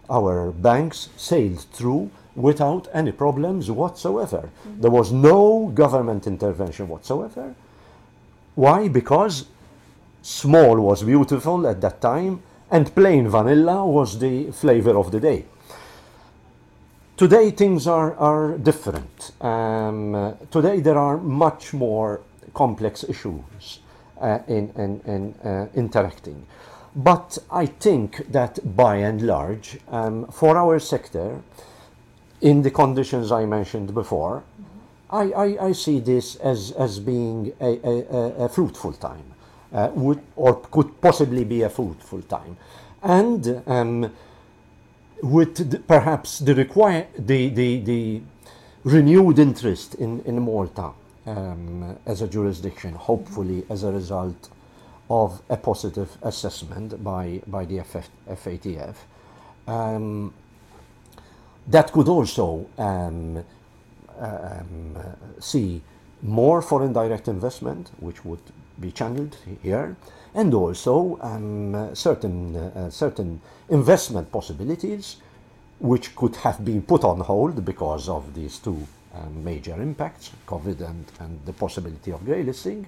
our 0.08 0.52
banks 0.52 1.08
sailed 1.16 1.60
through 1.60 2.10
without 2.34 2.88
any 2.94 3.12
problems 3.12 3.70
whatsoever. 3.70 4.48
Mm-hmm. 4.48 4.80
There 4.80 4.90
was 4.90 5.12
no 5.12 5.72
government 5.74 6.26
intervention 6.26 6.88
whatsoever. 6.88 7.54
Why? 8.54 8.88
Because 8.88 9.46
small 10.22 10.80
was 10.80 11.02
beautiful 11.02 11.66
at 11.66 11.80
that 11.80 12.00
time 12.00 12.42
and 12.70 12.94
plain 12.94 13.28
vanilla 13.28 13.84
was 13.86 14.18
the 14.18 14.52
flavor 14.52 14.96
of 14.96 15.10
the 15.10 15.20
day. 15.20 15.44
Today 17.18 17.50
things 17.50 17.88
are, 17.88 18.14
are 18.14 18.56
different. 18.58 19.32
Um, 19.40 20.14
uh, 20.14 20.34
today 20.52 20.78
there 20.78 20.96
are 20.96 21.16
much 21.16 21.72
more 21.72 22.20
complex 22.54 23.02
issues 23.02 23.80
uh, 24.20 24.38
in, 24.46 24.70
in, 24.76 25.00
in 25.04 25.34
uh, 25.44 25.66
interacting. 25.74 26.46
But 26.94 27.36
I 27.50 27.66
think 27.66 28.30
that 28.30 28.60
by 28.76 28.98
and 28.98 29.20
large, 29.22 29.78
um, 29.88 30.28
for 30.28 30.56
our 30.56 30.78
sector, 30.78 31.42
in 32.40 32.62
the 32.62 32.70
conditions 32.70 33.32
I 33.32 33.46
mentioned 33.46 33.92
before, 33.94 34.44
I, 35.10 35.22
I, 35.32 35.66
I, 35.66 35.72
see 35.72 35.98
this 35.98 36.36
as, 36.36 36.70
as 36.78 37.00
being 37.00 37.52
a, 37.60 37.80
a, 37.82 38.44
a 38.44 38.48
fruitful 38.48 38.92
time, 38.92 39.34
uh, 39.72 39.90
would, 39.92 40.22
or 40.36 40.60
could 40.70 41.00
possibly 41.00 41.42
be 41.42 41.62
a 41.62 41.68
fruitful 41.68 42.22
time. 42.22 42.56
And 43.02 43.60
um, 43.66 44.12
with 45.22 45.70
the, 45.70 45.78
perhaps 45.80 46.38
the 46.38 46.54
require 46.54 47.06
the, 47.18 47.48
the, 47.48 47.80
the 47.80 48.22
renewed 48.84 49.38
interest 49.38 49.94
in, 49.96 50.20
in 50.22 50.40
Malta 50.42 50.90
um, 51.26 51.96
as 52.06 52.22
a 52.22 52.28
jurisdiction, 52.28 52.94
hopefully 52.94 53.64
as 53.68 53.82
a 53.84 53.92
result 53.92 54.48
of 55.10 55.42
a 55.48 55.56
positive 55.56 56.16
assessment 56.22 57.02
by, 57.02 57.40
by 57.46 57.64
the 57.64 57.80
FF, 57.80 58.08
FATF. 58.28 58.94
Um, 59.66 60.32
that 61.66 61.92
could 61.92 62.08
also 62.08 62.66
um, 62.78 63.44
um, 64.18 64.96
see 65.38 65.82
more 66.22 66.62
foreign 66.62 66.92
direct 66.92 67.28
investment, 67.28 67.90
which 68.00 68.24
would 68.24 68.40
be 68.80 68.90
channeled 68.90 69.36
here, 69.62 69.96
and 70.38 70.54
also 70.54 71.18
um, 71.20 71.94
certain, 71.94 72.54
uh, 72.54 72.88
certain 72.90 73.40
investment 73.70 74.30
possibilities 74.30 75.16
which 75.80 76.14
could 76.14 76.36
have 76.36 76.64
been 76.64 76.80
put 76.80 77.02
on 77.02 77.18
hold 77.18 77.64
because 77.64 78.08
of 78.08 78.34
these 78.34 78.58
two 78.58 78.86
um, 79.14 79.42
major 79.42 79.74
impacts, 79.82 80.30
COVID 80.46 80.80
and, 80.88 81.04
and 81.18 81.40
the 81.44 81.52
possibility 81.52 82.12
of 82.12 82.24
grey 82.24 82.44
listing, 82.44 82.86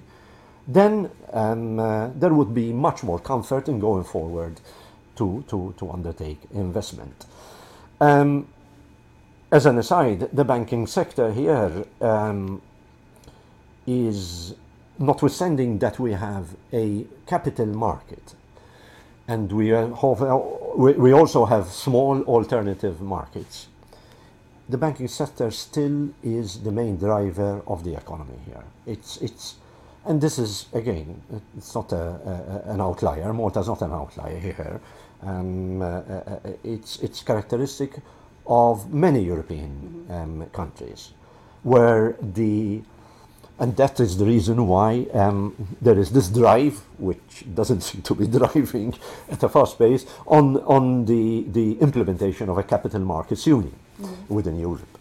then 0.65 1.11
um, 1.33 1.77
uh, 1.77 2.07
there 2.15 2.33
would 2.33 2.53
be 2.53 2.71
much 2.71 3.03
more 3.03 3.19
comfort 3.19 3.67
in 3.67 3.81
going 3.81 4.05
forward 4.05 4.61
to, 5.17 5.43
to, 5.49 5.73
to 5.77 5.91
undertake 5.91 6.39
investment. 6.53 7.25
Um, 7.99 8.47
as 9.51 9.65
an 9.65 9.77
aside, 9.77 10.29
the 10.31 10.45
banking 10.45 10.87
sector 10.87 11.33
here 11.33 11.85
um, 11.99 12.61
is 13.85 14.55
notwithstanding 14.99 15.79
that 15.79 15.99
we 15.99 16.13
have 16.13 16.55
a 16.73 17.05
capital 17.25 17.65
market 17.65 18.35
and 19.27 19.51
we, 19.51 19.69
have, 19.69 19.91
we 20.75 21.11
also 21.13 21.45
have 21.45 21.67
small 21.67 22.21
alternative 22.23 23.01
markets. 23.01 23.67
The 24.67 24.77
banking 24.77 25.07
sector 25.07 25.51
still 25.51 26.09
is 26.23 26.63
the 26.63 26.71
main 26.71 26.97
driver 26.97 27.61
of 27.67 27.83
the 27.83 27.95
economy 27.95 28.39
here. 28.45 28.63
It's, 28.85 29.17
it's, 29.17 29.55
and 30.05 30.19
this 30.19 30.37
is, 30.37 30.65
again, 30.73 31.21
it's 31.57 31.73
not 31.75 31.91
a, 31.91 32.63
a, 32.67 32.71
an 32.73 32.81
outlier. 32.81 33.33
Malta 33.33 33.59
is 33.59 33.67
not 33.67 33.81
an 33.81 33.91
outlier 33.91 34.39
here. 34.39 34.81
Um, 35.23 35.81
uh, 35.81 35.85
uh, 35.85 36.39
it's, 36.63 36.99
it's 36.99 37.21
characteristic 37.21 37.95
of 38.47 38.93
many 38.93 39.23
European 39.23 40.05
um, 40.09 40.45
countries 40.51 41.11
where 41.63 42.15
the 42.21 42.81
and 43.61 43.77
that 43.77 43.99
is 43.99 44.17
the 44.17 44.25
reason 44.25 44.65
why 44.65 45.05
um, 45.13 45.55
there 45.79 45.99
is 45.99 46.11
this 46.11 46.29
drive, 46.29 46.79
which 46.97 47.45
doesn't 47.53 47.81
seem 47.87 48.01
to 48.01 48.15
be 48.15 48.25
driving 48.25 48.91
at 49.29 49.43
a 49.43 49.49
fast 49.49 49.77
pace, 49.77 50.03
on, 50.25 50.57
on 50.63 51.05
the, 51.05 51.45
the 51.49 51.77
implementation 51.79 52.49
of 52.49 52.57
a 52.57 52.63
capital 52.63 53.01
markets 53.01 53.45
union 53.45 53.75
mm. 54.01 54.29
within 54.29 54.59
Europe. 54.59 54.97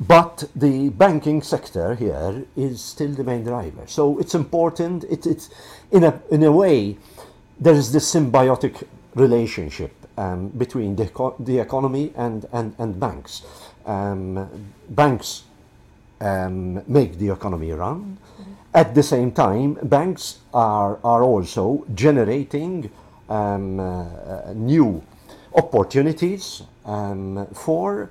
But 0.00 0.48
the 0.56 0.88
banking 0.88 1.42
sector 1.42 1.94
here 1.94 2.46
is 2.56 2.82
still 2.82 3.10
the 3.10 3.22
main 3.22 3.44
driver. 3.44 3.86
So 3.86 4.18
it's 4.18 4.34
important, 4.34 5.04
it, 5.04 5.26
it's, 5.26 5.50
in, 5.90 6.04
a, 6.04 6.22
in 6.30 6.42
a 6.42 6.50
way, 6.50 6.96
there 7.58 7.74
is 7.74 7.92
this 7.92 8.10
symbiotic 8.14 8.82
relationship 9.14 9.92
um, 10.16 10.48
between 10.48 10.96
the, 10.96 11.34
the 11.38 11.58
economy 11.58 12.14
and, 12.16 12.46
and, 12.50 12.74
and 12.78 12.98
banks. 12.98 13.42
Um, 13.84 14.72
banks 14.88 15.42
um, 16.20 16.82
make 16.86 17.18
the 17.18 17.30
economy 17.30 17.72
run. 17.72 18.18
At 18.72 18.94
the 18.94 19.02
same 19.02 19.32
time, 19.32 19.74
banks 19.82 20.38
are, 20.54 20.98
are 21.02 21.22
also 21.24 21.84
generating 21.94 22.90
um, 23.28 23.80
uh, 23.80 24.52
new 24.54 25.02
opportunities 25.54 26.62
um, 26.84 27.46
for 27.52 28.10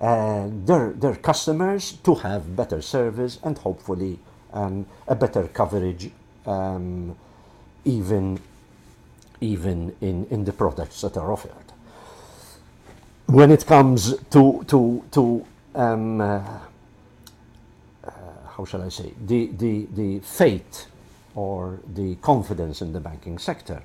uh, 0.00 0.48
their, 0.64 0.92
their 0.92 1.16
customers 1.16 1.92
to 2.04 2.14
have 2.16 2.56
better 2.56 2.80
service 2.82 3.38
and 3.42 3.58
hopefully 3.58 4.18
um, 4.52 4.86
a 5.08 5.14
better 5.14 5.48
coverage 5.48 6.10
um, 6.46 7.14
even, 7.84 8.40
even 9.40 9.94
in, 10.00 10.26
in 10.30 10.44
the 10.44 10.52
products 10.52 11.00
that 11.02 11.16
are 11.16 11.32
offered. 11.32 11.52
When 13.26 13.50
it 13.50 13.66
comes 13.66 14.16
to, 14.30 14.64
to, 14.68 15.04
to 15.12 15.46
um, 15.74 16.20
uh, 16.20 16.42
how 18.56 18.64
shall 18.64 18.82
I 18.82 18.88
say, 18.88 19.12
the, 19.26 19.46
the, 19.46 19.86
the 19.92 20.20
faith 20.20 20.86
or 21.34 21.80
the 21.94 22.14
confidence 22.16 22.80
in 22.80 22.92
the 22.92 23.00
banking 23.00 23.38
sector. 23.38 23.82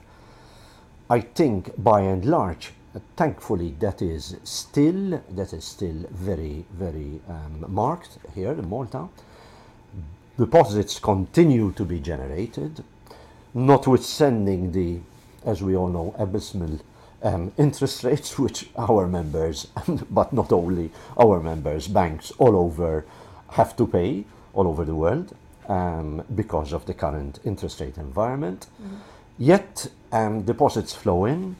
I 1.09 1.21
think 1.21 1.71
by 1.81 2.01
and 2.01 2.23
large, 2.23 2.71
thankfully, 3.15 3.75
that 3.79 4.01
is 4.01 4.35
still 4.43 5.23
that 5.31 5.53
is 5.53 5.65
still 5.65 6.05
very 6.11 6.65
very 6.71 7.19
um, 7.27 7.65
marked 7.67 8.19
here 8.35 8.51
in 8.51 8.69
Malta. 8.69 9.07
Deposits 10.37 10.99
continue 10.99 11.71
to 11.73 11.83
be 11.83 11.99
generated, 11.99 12.83
notwithstanding 13.53 14.71
the, 14.71 14.99
as 15.45 15.63
we 15.63 15.75
all 15.75 15.89
know, 15.89 16.15
abysmal 16.17 16.79
um, 17.23 17.51
interest 17.57 18.03
rates 18.03 18.37
which 18.39 18.69
our 18.77 19.07
members, 19.07 19.67
but 20.11 20.31
not 20.31 20.51
only 20.51 20.91
our 21.17 21.39
members, 21.39 21.87
banks 21.87 22.31
all 22.37 22.55
over 22.55 23.05
have 23.49 23.75
to 23.75 23.87
pay 23.87 24.25
all 24.53 24.67
over 24.67 24.85
the 24.85 24.95
world 24.95 25.35
um, 25.67 26.23
because 26.35 26.73
of 26.73 26.85
the 26.85 26.93
current 26.93 27.39
interest 27.45 27.79
rate 27.79 27.97
environment. 27.97 28.67
Mm-hmm. 28.81 28.95
Yet 29.37 29.87
um, 30.11 30.41
deposits 30.41 30.93
flow 30.93 31.25
in. 31.25 31.55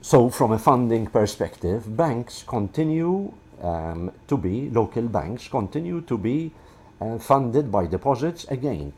So, 0.00 0.30
from 0.30 0.52
a 0.52 0.58
funding 0.58 1.08
perspective, 1.08 1.96
banks 1.96 2.44
continue 2.46 3.32
um, 3.60 4.12
to 4.28 4.36
be, 4.36 4.70
local 4.70 5.02
banks 5.02 5.48
continue 5.48 6.00
to 6.02 6.16
be 6.16 6.52
uh, 7.00 7.18
funded 7.18 7.72
by 7.72 7.86
deposits 7.86 8.44
again 8.44 8.92